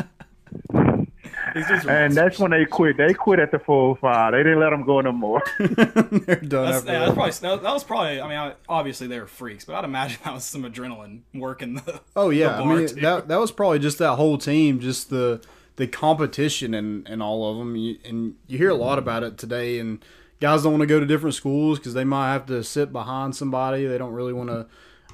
and 1.54 2.14
that's 2.14 2.38
when 2.38 2.50
they 2.50 2.64
quit. 2.64 2.96
They 2.96 3.14
quit 3.14 3.38
at 3.38 3.50
the 3.50 3.58
full 3.58 3.90
oh 3.90 3.94
five. 3.94 4.32
They 4.32 4.38
didn't 4.38 4.60
let 4.60 4.70
them 4.70 4.84
go 4.84 5.00
no 5.00 5.12
more. 5.12 5.42
They're 5.58 6.36
done. 6.36 6.70
That's, 6.70 6.84
yeah, 6.84 6.98
that's 7.00 7.14
probably, 7.14 7.30
that, 7.32 7.62
that, 7.62 7.72
was 7.72 7.84
probably. 7.84 8.20
I 8.20 8.28
mean, 8.28 8.54
obviously 8.68 9.06
they 9.06 9.18
were 9.18 9.26
freaks, 9.26 9.64
but 9.64 9.74
I'd 9.74 9.84
imagine 9.84 10.18
that 10.24 10.34
was 10.34 10.44
some 10.44 10.62
adrenaline 10.62 11.20
working 11.34 11.74
the. 11.74 12.00
Oh 12.16 12.30
yeah, 12.30 12.56
the 12.56 12.62
I 12.62 12.66
mean 12.66 12.88
too. 12.88 13.00
that 13.00 13.28
that 13.28 13.38
was 13.38 13.52
probably 13.52 13.78
just 13.78 13.98
that 13.98 14.16
whole 14.16 14.38
team, 14.38 14.80
just 14.80 15.10
the 15.10 15.40
the 15.76 15.86
competition 15.86 16.74
and 16.74 17.08
and 17.08 17.22
all 17.22 17.50
of 17.50 17.58
them. 17.58 17.76
You, 17.76 17.98
and 18.04 18.34
you 18.46 18.58
hear 18.58 18.70
a 18.70 18.74
lot 18.74 18.98
about 18.98 19.22
it 19.22 19.38
today, 19.38 19.78
and 19.78 20.04
guys 20.40 20.62
don't 20.62 20.72
want 20.72 20.82
to 20.82 20.86
go 20.86 21.00
to 21.00 21.06
different 21.06 21.34
schools 21.34 21.78
because 21.78 21.94
they 21.94 22.04
might 22.04 22.32
have 22.32 22.46
to 22.46 22.64
sit 22.64 22.92
behind 22.92 23.36
somebody. 23.36 23.86
They 23.86 23.98
don't 23.98 24.12
really 24.12 24.32
want 24.32 24.50
to 24.50 24.66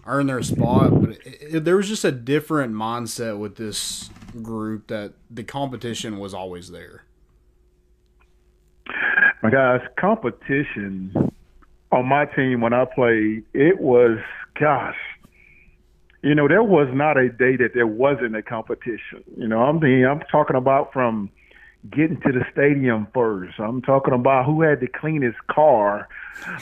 earn 0.07 0.27
their 0.27 0.43
spot. 0.43 1.01
But 1.01 1.11
it, 1.11 1.39
it, 1.41 1.65
there 1.65 1.77
was 1.77 1.89
just 1.89 2.05
a 2.05 2.13
different 2.13 2.75
mindset 2.75 3.39
with 3.39 3.57
this 3.57 4.11
group 4.37 4.89
that 4.89 5.15
the 5.31 5.45
competition 5.45 6.19
was 6.19 6.35
always 6.35 6.71
there. 6.71 7.05
My 9.43 9.51
guys, 9.51 9.81
competition 9.99 11.33
on 11.93 12.07
my 12.07 12.25
team 12.25 12.61
when 12.61 12.73
I 12.73 12.85
played, 12.85 13.45
it 13.53 13.81
was 13.81 14.19
gosh. 14.59 14.97
You 16.23 16.35
know, 16.35 16.49
there 16.49 16.63
was 16.63 16.89
not 16.93 17.17
a 17.17 17.29
day 17.29 17.57
that 17.57 17.73
there 17.75 17.87
wasn't 17.87 18.35
a 18.35 18.43
competition. 18.43 19.23
You 19.37 19.47
know, 19.47 19.63
I'm 19.63 19.79
the 19.81 20.07
I'm 20.11 20.21
talking 20.31 20.57
about 20.57 20.93
from 20.93 21.31
getting 21.91 22.21
to 22.23 22.33
the 22.33 22.45
stadium 22.53 23.07
first. 23.13 23.59
I'm 23.59 23.83
talking 23.83 24.15
about 24.15 24.47
who 24.47 24.63
had 24.63 24.81
the 24.81 24.89
cleanest 24.89 25.39
car. 25.49 26.09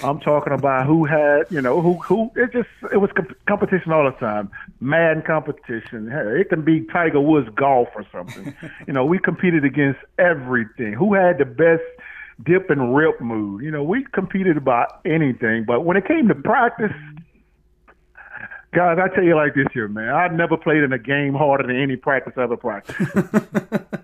I'm 0.03 0.21
talking 0.21 0.53
about 0.53 0.87
who 0.87 1.05
had, 1.05 1.45
you 1.51 1.61
know, 1.61 1.81
who 1.81 1.95
who. 1.95 2.31
It 2.37 2.53
just 2.53 2.69
it 2.93 2.99
was 2.99 3.11
comp- 3.15 3.37
competition 3.47 3.93
all 3.93 4.05
the 4.05 4.17
time. 4.19 4.51
Mad 4.81 5.25
competition. 5.27 6.09
Hey, 6.11 6.41
it 6.41 6.49
can 6.49 6.63
be 6.63 6.83
Tiger 6.93 7.21
Woods 7.21 7.49
golf 7.55 7.89
or 7.95 8.07
something. 8.13 8.55
you 8.87 8.93
know, 8.93 9.05
we 9.05 9.19
competed 9.19 9.65
against 9.65 10.01
everything. 10.19 10.93
Who 10.93 11.15
had 11.15 11.39
the 11.39 11.45
best 11.45 11.83
dip 12.45 12.71
and 12.71 12.95
rip 12.95 13.21
move? 13.21 13.63
You 13.63 13.71
know, 13.71 13.83
we 13.83 14.05
competed 14.13 14.57
about 14.57 15.01
anything. 15.05 15.65
But 15.67 15.85
when 15.85 15.97
it 15.97 16.07
came 16.07 16.29
to 16.29 16.35
practice. 16.35 16.93
Guys, 18.73 18.99
I 19.01 19.07
tell 19.15 19.23
you 19.23 19.37
like 19.37 19.55
this 19.55 19.69
here, 19.73 19.87
man. 19.87 20.13
I 20.13 20.27
never 20.27 20.57
played 20.57 20.83
in 20.83 20.93
a 20.93 20.99
game 20.99 21.33
harder 21.33 21.65
than 21.65 21.81
any 21.81 21.95
practice 21.95 22.33
I 22.37 22.43
ever 22.43 22.57
practiced. 22.57 22.99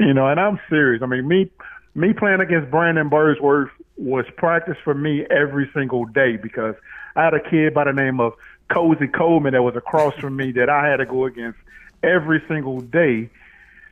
you 0.00 0.14
know, 0.14 0.26
and 0.26 0.40
I'm 0.40 0.58
serious. 0.68 1.02
I 1.02 1.06
mean, 1.06 1.28
me 1.28 1.50
me 1.94 2.12
playing 2.12 2.40
against 2.40 2.70
Brandon 2.70 3.10
Burlsworth 3.10 3.70
was 3.96 4.24
practice 4.36 4.76
for 4.82 4.94
me 4.94 5.26
every 5.30 5.70
single 5.74 6.06
day 6.06 6.36
because 6.36 6.74
I 7.14 7.24
had 7.24 7.34
a 7.34 7.40
kid 7.40 7.74
by 7.74 7.84
the 7.84 7.92
name 7.92 8.18
of 8.20 8.32
Cosey 8.72 9.08
Coleman 9.08 9.52
that 9.52 9.62
was 9.62 9.76
across 9.76 10.14
from 10.14 10.36
me 10.36 10.52
that 10.52 10.70
I 10.70 10.88
had 10.88 10.98
to 10.98 11.06
go 11.06 11.26
against 11.26 11.58
every 12.02 12.42
single 12.48 12.80
day 12.80 13.28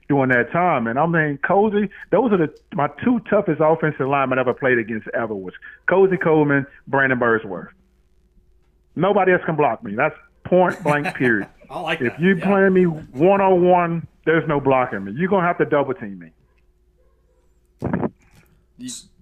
during 0.09 0.31
that 0.31 0.51
time. 0.51 0.87
And 0.87 0.99
I'm 0.99 1.13
saying 1.13 1.39
Cosey, 1.47 1.91
those 2.11 2.33
are 2.33 2.39
the 2.39 2.55
my 2.73 2.89
two 3.05 3.21
toughest 3.29 3.61
offensive 3.63 4.09
linemen 4.09 4.39
I 4.39 4.43
ever 4.43 4.55
played 4.55 4.79
against 4.79 5.09
ever 5.09 5.35
was 5.35 5.55
Cosey 5.89 6.17
Coleman, 6.17 6.67
Brandon 6.87 7.19
Burlsworth. 7.19 7.69
Nobody 8.97 9.33
else 9.33 9.43
can 9.45 9.57
block 9.57 9.85
me. 9.85 9.95
That's 9.95 10.17
point 10.49 10.83
blank 10.83 11.15
period. 11.17 11.49
I 11.71 11.81
like 11.81 12.01
if 12.01 12.13
that. 12.13 12.21
you 12.21 12.37
yeah. 12.37 12.45
play 12.45 12.69
me 12.69 12.85
one 12.85 13.41
on 13.41 13.65
one, 13.65 14.07
there's 14.25 14.47
no 14.49 14.61
blocking 14.61 15.05
me. 15.05 15.13
You're 15.13 15.29
gonna 15.29 15.47
have 15.47 15.59
to 15.59 15.65
double 15.65 15.95
team 15.95 16.19
me. 16.19 16.33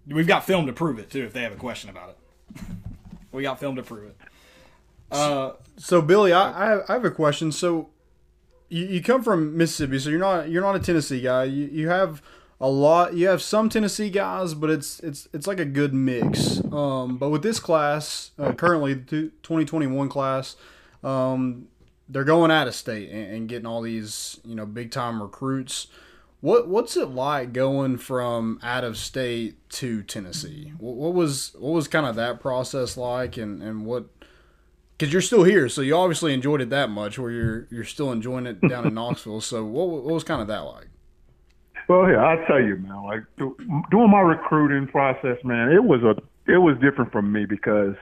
We've 0.07 0.27
got 0.27 0.45
film 0.45 0.67
to 0.67 0.73
prove 0.73 0.99
it 0.99 1.11
too. 1.11 1.25
If 1.25 1.33
they 1.33 1.43
have 1.43 1.53
a 1.53 1.57
question 1.57 1.91
about 1.91 2.11
it, 2.11 2.63
we 3.33 3.43
got 3.43 3.59
film 3.59 3.77
to 3.77 3.83
prove 3.83 4.11
it. 4.11 4.17
Uh, 5.11 5.53
so 5.77 6.03
Billy, 6.03 6.33
I, 6.33 6.81
I 6.89 6.93
have 6.93 7.05
a 7.05 7.11
question. 7.11 7.53
So 7.53 7.91
you, 8.69 8.87
you 8.87 9.03
come 9.03 9.23
from 9.23 9.57
Mississippi, 9.57 9.99
so 9.99 10.11
you're 10.11 10.19
not 10.19 10.49
you're 10.49 10.63
not 10.63 10.77
a 10.77 10.81
Tennessee 10.81 11.21
guy. 11.21 11.45
You 11.45 11.67
you 11.67 11.89
have 11.89 12.23
a 12.61 12.69
lot. 12.69 13.15
You 13.15 13.29
have 13.29 13.43
some 13.43 13.69
Tennessee 13.69 14.11
guys, 14.11 14.55
but 14.55 14.71
it's 14.71 15.01
it's 15.01 15.29
it's 15.33 15.47
like 15.47 15.61
a 15.61 15.65
good 15.65 15.95
mix. 15.95 16.63
Um, 16.73 17.17
but 17.19 17.31
with 17.31 17.43
this 17.43 17.61
class, 17.61 18.33
uh, 18.39 18.53
currently 18.53 18.95
the 18.95 19.31
2021 19.43 20.09
class, 20.09 20.57
um, 21.07 21.69
they're 22.09 22.25
going 22.25 22.51
out 22.51 22.67
of 22.67 22.75
state 22.75 23.11
and, 23.11 23.33
and 23.33 23.49
getting 23.49 23.67
all 23.67 23.81
these 23.81 24.41
you 24.45 24.55
know 24.55 24.67
big 24.67 24.91
time 24.91 25.23
recruits. 25.23 25.87
What 26.41 26.69
what's 26.69 26.97
it 26.97 27.09
like 27.09 27.53
going 27.53 27.97
from 27.97 28.59
out 28.63 28.85
of 28.85 28.99
state 28.99 29.57
to 29.71 30.03
Tennessee? 30.03 30.73
What, 30.79 30.97
what 30.97 31.15
was 31.15 31.55
what 31.59 31.73
was 31.73 31.89
kind 31.89 32.07
of 32.07 32.17
that 32.17 32.41
process 32.41 32.97
like, 32.97 33.37
and 33.37 33.63
and 33.63 33.87
what? 33.87 34.07
Because 34.99 35.13
you're 35.13 35.23
still 35.23 35.45
here, 35.45 35.69
so 35.69 35.83
you 35.83 35.95
obviously 35.95 36.33
enjoyed 36.33 36.63
it 36.63 36.71
that 36.71 36.91
much, 36.91 37.19
where 37.19 37.31
you're 37.31 37.69
you're 37.71 37.85
still 37.85 38.11
enjoying 38.13 38.47
it 38.47 38.61
down 38.69 38.87
in 38.87 38.95
Knoxville. 38.95 39.41
So 39.41 39.65
what 39.65 39.89
what 39.89 40.05
was 40.05 40.25
kind 40.25 40.43
of 40.43 40.49
that 40.49 40.61
like? 40.61 40.89
Well, 41.89 42.11
yeah, 42.11 42.17
I'll 42.17 42.47
tell 42.47 42.61
you, 42.61 42.77
man. 42.77 43.05
Like 43.05 43.23
doing 43.91 44.11
my 44.11 44.21
recruiting 44.21 44.89
process, 44.89 45.39
man, 45.45 45.71
it 45.71 45.85
was 45.85 46.03
a 46.03 46.17
it 46.51 46.59
was 46.59 46.77
different 46.81 47.13
from 47.13 47.33
me 47.33 47.47
because 47.47 47.95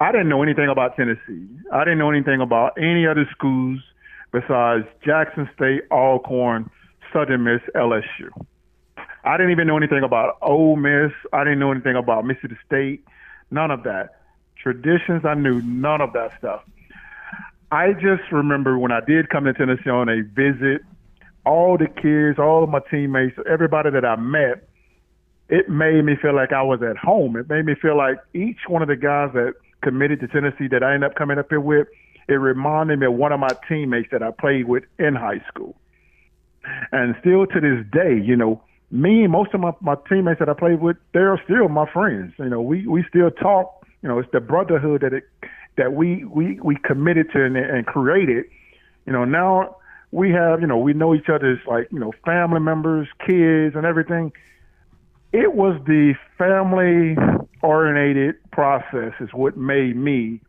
I 0.00 0.12
didn't 0.12 0.28
know 0.28 0.42
anything 0.42 0.68
about 0.68 0.96
Tennessee. 0.96 1.48
I 1.72 1.84
didn't 1.84 1.98
know 1.98 2.10
anything 2.10 2.40
about 2.40 2.78
any 2.78 3.06
other 3.06 3.28
schools 3.32 3.80
besides 4.32 4.84
Jackson 5.04 5.48
State, 5.56 5.82
Alcorn, 5.90 6.70
Southern 7.12 7.44
Miss, 7.44 7.60
LSU. 7.74 8.30
I 9.24 9.36
didn't 9.36 9.52
even 9.52 9.66
know 9.66 9.76
anything 9.76 10.04
about 10.04 10.38
Ole 10.40 10.76
Miss. 10.76 11.12
I 11.32 11.42
didn't 11.42 11.58
know 11.58 11.72
anything 11.72 11.96
about 11.96 12.24
Mississippi 12.24 12.56
State. 12.64 13.04
None 13.50 13.70
of 13.70 13.82
that. 13.84 14.20
Traditions, 14.62 15.24
I 15.24 15.34
knew 15.34 15.60
none 15.62 16.00
of 16.00 16.12
that 16.12 16.36
stuff. 16.38 16.62
I 17.70 17.92
just 17.92 18.30
remember 18.30 18.78
when 18.78 18.92
I 18.92 19.00
did 19.00 19.28
come 19.28 19.44
to 19.44 19.52
Tennessee 19.52 19.90
on 19.90 20.08
a 20.08 20.22
visit, 20.22 20.82
all 21.44 21.76
the 21.76 21.86
kids, 21.86 22.38
all 22.38 22.64
of 22.64 22.70
my 22.70 22.80
teammates, 22.90 23.36
everybody 23.50 23.90
that 23.90 24.04
I 24.04 24.16
met, 24.16 24.68
it 25.48 25.68
made 25.68 26.04
me 26.04 26.14
feel 26.20 26.34
like 26.34 26.52
I 26.52 26.62
was 26.62 26.82
at 26.82 26.96
home. 26.96 27.36
It 27.36 27.48
made 27.48 27.64
me 27.64 27.74
feel 27.74 27.96
like 27.96 28.18
each 28.34 28.58
one 28.68 28.82
of 28.82 28.88
the 28.88 28.96
guys 28.96 29.30
that 29.34 29.54
committed 29.82 30.20
to 30.20 30.28
Tennessee 30.28 30.68
that 30.68 30.82
I 30.82 30.94
ended 30.94 31.10
up 31.10 31.16
coming 31.16 31.38
up 31.38 31.46
here 31.48 31.60
with, 31.60 31.88
it 32.28 32.34
reminded 32.34 33.00
me 33.00 33.06
of 33.06 33.14
one 33.14 33.32
of 33.32 33.40
my 33.40 33.50
teammates 33.68 34.08
that 34.12 34.22
I 34.22 34.30
played 34.30 34.68
with 34.68 34.84
in 34.98 35.14
high 35.14 35.42
school. 35.48 35.76
And 36.92 37.16
still 37.20 37.46
to 37.46 37.60
this 37.60 37.84
day, 37.90 38.20
you 38.22 38.36
know, 38.36 38.62
me 38.90 39.22
and 39.22 39.32
most 39.32 39.54
of 39.54 39.60
my, 39.60 39.72
my 39.80 39.96
teammates 40.08 40.38
that 40.40 40.48
I 40.48 40.54
played 40.54 40.80
with, 40.80 40.96
they're 41.12 41.40
still 41.44 41.68
my 41.68 41.90
friends. 41.90 42.34
You 42.38 42.48
know, 42.48 42.60
we, 42.60 42.86
we 42.86 43.04
still 43.08 43.30
talk. 43.30 43.86
You 44.02 44.08
know, 44.08 44.18
it's 44.18 44.30
the 44.32 44.40
brotherhood 44.40 45.00
that 45.00 45.12
it 45.12 45.24
that 45.76 45.92
we 45.92 46.24
we, 46.24 46.58
we 46.60 46.76
committed 46.76 47.30
to 47.32 47.44
and, 47.44 47.56
and 47.56 47.86
created. 47.86 48.44
You 49.06 49.12
know, 49.12 49.24
now 49.24 49.76
we 50.10 50.30
have, 50.30 50.60
you 50.60 50.66
know, 50.66 50.78
we 50.78 50.92
know 50.92 51.14
each 51.14 51.28
other's 51.28 51.60
like, 51.66 51.88
you 51.90 51.98
know, 51.98 52.12
family 52.24 52.60
members, 52.60 53.08
kids 53.26 53.74
and 53.74 53.84
everything. 53.86 54.32
It 55.32 55.54
was 55.54 55.80
the 55.86 56.14
family 56.36 57.16
oriented 57.62 58.36
process 58.50 59.12
is 59.20 59.30
what 59.32 59.56
made 59.56 59.96
me 59.96 60.40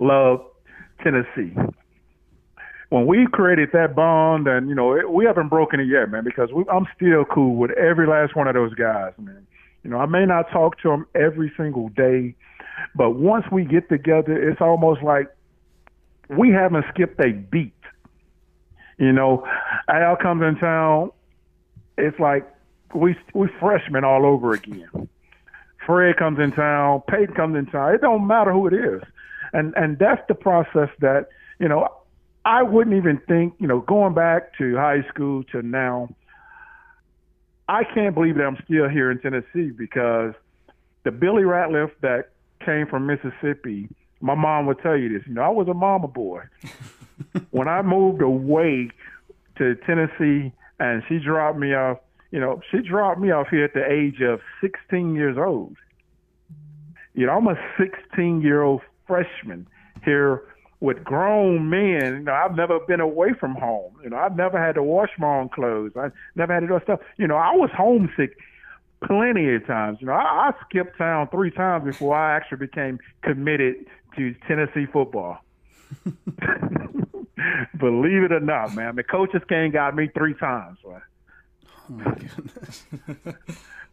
love 0.00 0.44
Tennessee. 1.02 1.54
When 2.90 3.06
we 3.06 3.26
created 3.30 3.70
that 3.72 3.94
bond, 3.94 4.48
and 4.48 4.68
you 4.68 4.74
know, 4.74 4.96
it, 4.96 5.10
we 5.10 5.26
haven't 5.26 5.48
broken 5.48 5.78
it 5.80 5.88
yet, 5.88 6.10
man, 6.10 6.24
because 6.24 6.50
we, 6.52 6.64
I'm 6.72 6.86
still 6.96 7.24
cool 7.24 7.56
with 7.56 7.70
every 7.72 8.06
last 8.06 8.34
one 8.34 8.48
of 8.48 8.54
those 8.54 8.74
guys, 8.74 9.12
man. 9.18 9.46
You 9.84 9.90
know, 9.90 9.98
I 9.98 10.06
may 10.06 10.24
not 10.24 10.50
talk 10.50 10.80
to 10.80 10.88
them 10.88 11.06
every 11.14 11.52
single 11.56 11.90
day, 11.90 12.34
but 12.94 13.10
once 13.10 13.44
we 13.52 13.64
get 13.64 13.88
together, 13.88 14.32
it's 14.50 14.60
almost 14.60 15.02
like 15.02 15.28
we 16.28 16.50
haven't 16.50 16.84
skipped 16.92 17.20
a 17.20 17.32
beat. 17.32 17.72
You 18.98 19.12
know, 19.12 19.46
Al 19.88 20.16
comes 20.16 20.42
in 20.42 20.56
town, 20.56 21.12
it's 21.98 22.18
like 22.18 22.50
we 22.94 23.16
we 23.34 23.48
freshmen 23.60 24.04
all 24.04 24.24
over 24.24 24.52
again. 24.52 25.08
Fred 25.88 26.18
comes 26.18 26.38
in 26.38 26.52
town, 26.52 27.02
Peyton 27.08 27.34
comes 27.34 27.56
in 27.56 27.64
town. 27.64 27.94
It 27.94 28.02
don't 28.02 28.26
matter 28.26 28.52
who 28.52 28.66
it 28.66 28.74
is, 28.74 29.00
and 29.54 29.72
and 29.74 29.98
that's 29.98 30.20
the 30.28 30.34
process 30.34 30.90
that 31.00 31.28
you 31.58 31.66
know 31.66 31.88
I 32.44 32.62
wouldn't 32.62 32.94
even 32.94 33.18
think 33.26 33.54
you 33.58 33.66
know 33.66 33.80
going 33.80 34.12
back 34.12 34.56
to 34.58 34.76
high 34.76 35.02
school 35.08 35.44
to 35.44 35.62
now. 35.62 36.10
I 37.70 37.84
can't 37.84 38.14
believe 38.14 38.36
that 38.36 38.44
I'm 38.44 38.58
still 38.64 38.88
here 38.88 39.10
in 39.10 39.18
Tennessee 39.20 39.70
because 39.70 40.34
the 41.04 41.10
Billy 41.10 41.42
Ratliff 41.42 41.90
that 42.02 42.30
came 42.64 42.86
from 42.86 43.06
Mississippi, 43.06 43.88
my 44.20 44.34
mom 44.34 44.66
would 44.66 44.80
tell 44.80 44.96
you 44.96 45.08
this. 45.08 45.26
You 45.26 45.34
know, 45.34 45.42
I 45.42 45.48
was 45.48 45.68
a 45.68 45.74
mama 45.74 46.08
boy. 46.08 46.42
when 47.50 47.68
I 47.68 47.80
moved 47.80 48.20
away 48.20 48.90
to 49.56 49.74
Tennessee 49.86 50.52
and 50.78 51.02
she 51.08 51.18
dropped 51.18 51.58
me 51.58 51.74
off, 51.74 51.98
you 52.30 52.40
know, 52.40 52.60
she 52.70 52.78
dropped 52.78 53.20
me 53.20 53.30
off 53.30 53.48
here 53.48 53.64
at 53.64 53.74
the 53.74 53.90
age 53.90 54.20
of 54.20 54.40
16 54.60 55.14
years 55.14 55.36
old. 55.38 55.76
You 57.14 57.26
know, 57.26 57.32
I'm 57.32 57.48
a 57.48 57.56
16 57.78 58.42
year 58.42 58.62
old 58.62 58.82
freshman 59.06 59.66
here 60.04 60.44
with 60.80 61.02
grown 61.02 61.68
men. 61.70 62.14
You 62.14 62.20
know, 62.20 62.32
I've 62.32 62.54
never 62.54 62.78
been 62.80 63.00
away 63.00 63.30
from 63.38 63.54
home. 63.54 63.94
You 64.04 64.10
know, 64.10 64.16
I've 64.16 64.36
never 64.36 64.64
had 64.64 64.74
to 64.76 64.82
wash 64.82 65.10
my 65.18 65.38
own 65.38 65.48
clothes. 65.48 65.92
I 65.96 66.10
never 66.36 66.54
had 66.54 66.60
to 66.60 66.68
do 66.68 66.78
stuff. 66.82 67.00
You 67.16 67.26
know, 67.26 67.36
I 67.36 67.54
was 67.54 67.70
homesick 67.76 68.36
plenty 69.04 69.54
of 69.54 69.66
times. 69.66 69.98
You 70.00 70.06
know, 70.08 70.12
I, 70.12 70.50
I 70.50 70.52
skipped 70.68 70.98
town 70.98 71.28
three 71.28 71.50
times 71.50 71.84
before 71.84 72.14
I 72.14 72.36
actually 72.36 72.58
became 72.58 72.98
committed 73.22 73.86
to 74.16 74.34
Tennessee 74.46 74.86
football. 74.86 75.38
Believe 77.78 78.24
it 78.24 78.32
or 78.32 78.40
not, 78.40 78.74
man, 78.74 78.96
the 78.96 79.02
coaches 79.02 79.42
came 79.48 79.70
got 79.70 79.94
me 79.94 80.08
three 80.14 80.34
times. 80.34 80.78
Man. 80.86 81.00
Oh 81.90 81.94
my 81.94 82.04
goodness. 82.14 82.86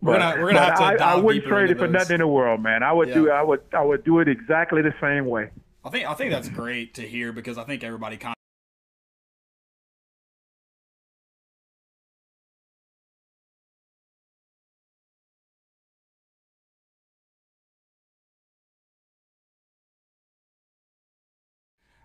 we're 0.02 0.20
gonna 0.20 0.42
we're 0.42 0.54
gonna 0.54 0.60
have 0.60 0.78
to. 0.98 1.04
I, 1.04 1.14
I 1.14 1.16
wouldn't 1.16 1.46
trade 1.46 1.70
it 1.70 1.78
for 1.78 1.88
those. 1.88 1.94
nothing 1.94 2.16
in 2.16 2.20
the 2.22 2.28
world, 2.28 2.62
man. 2.62 2.84
I 2.84 2.92
would 2.92 3.08
Yeah. 3.10 3.16
do 3.16 3.30
I 3.32 3.42
would 3.42 3.62
I 3.74 3.84
would 3.84 4.04
do 4.04 4.20
it 4.20 4.28
exactly 4.28 4.82
the 4.82 4.94
same 5.02 5.26
way. 5.26 5.50
I 5.84 5.90
think 5.90 6.08
I 6.10 6.14
think 6.14 6.32
that's 6.32 6.50
great 6.50 6.94
to 6.96 7.04
hear 7.08 7.32
because 7.32 7.58
I 7.58 7.64
think 7.64 7.84
everybody 7.84 8.18
kind. 8.18 8.36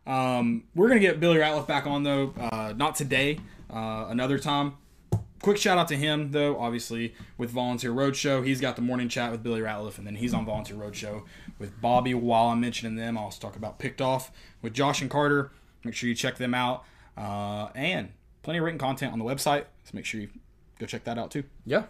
Um, 0.06 0.64
we're 0.74 0.88
gonna 0.88 1.00
get 1.00 1.20
Billy 1.20 1.38
Ratliff 1.38 1.66
back 1.66 1.86
on 1.86 2.02
though, 2.02 2.34
uh, 2.38 2.72
not 2.76 2.96
today, 2.96 3.38
uh, 3.72 4.06
another 4.08 4.38
time. 4.38 4.74
Quick 5.42 5.56
shout 5.56 5.78
out 5.78 5.88
to 5.88 5.96
him 5.96 6.32
though, 6.32 6.58
obviously 6.58 7.14
with 7.38 7.50
Volunteer 7.50 7.92
Roadshow. 7.92 8.44
He's 8.44 8.60
got 8.60 8.76
the 8.76 8.82
morning 8.82 9.08
chat 9.08 9.32
with 9.32 9.42
Billy 9.42 9.60
Ratliff, 9.60 9.96
and 9.96 10.06
then 10.06 10.16
he's 10.16 10.34
on 10.34 10.44
Volunteer 10.44 10.76
Roadshow 10.76 11.22
with 11.58 11.80
Bobby. 11.80 12.12
While 12.12 12.48
I'm 12.48 12.60
mentioning 12.60 12.96
them, 12.96 13.16
I'll 13.16 13.24
also 13.24 13.40
talk 13.40 13.56
about 13.56 13.78
Picked 13.78 14.02
Off 14.02 14.30
with 14.60 14.74
Josh 14.74 15.00
and 15.00 15.10
Carter. 15.10 15.50
Make 15.82 15.94
sure 15.94 16.10
you 16.10 16.14
check 16.14 16.36
them 16.36 16.52
out, 16.52 16.84
uh, 17.16 17.68
and 17.74 18.10
plenty 18.42 18.58
of 18.58 18.64
written 18.64 18.78
content 18.78 19.14
on 19.14 19.18
the 19.18 19.24
website. 19.24 19.64
So 19.84 19.92
make 19.94 20.04
sure 20.04 20.20
you 20.20 20.28
go 20.78 20.84
check 20.84 21.04
that 21.04 21.16
out 21.18 21.30
too. 21.30 21.44
Yeah, 21.64 21.84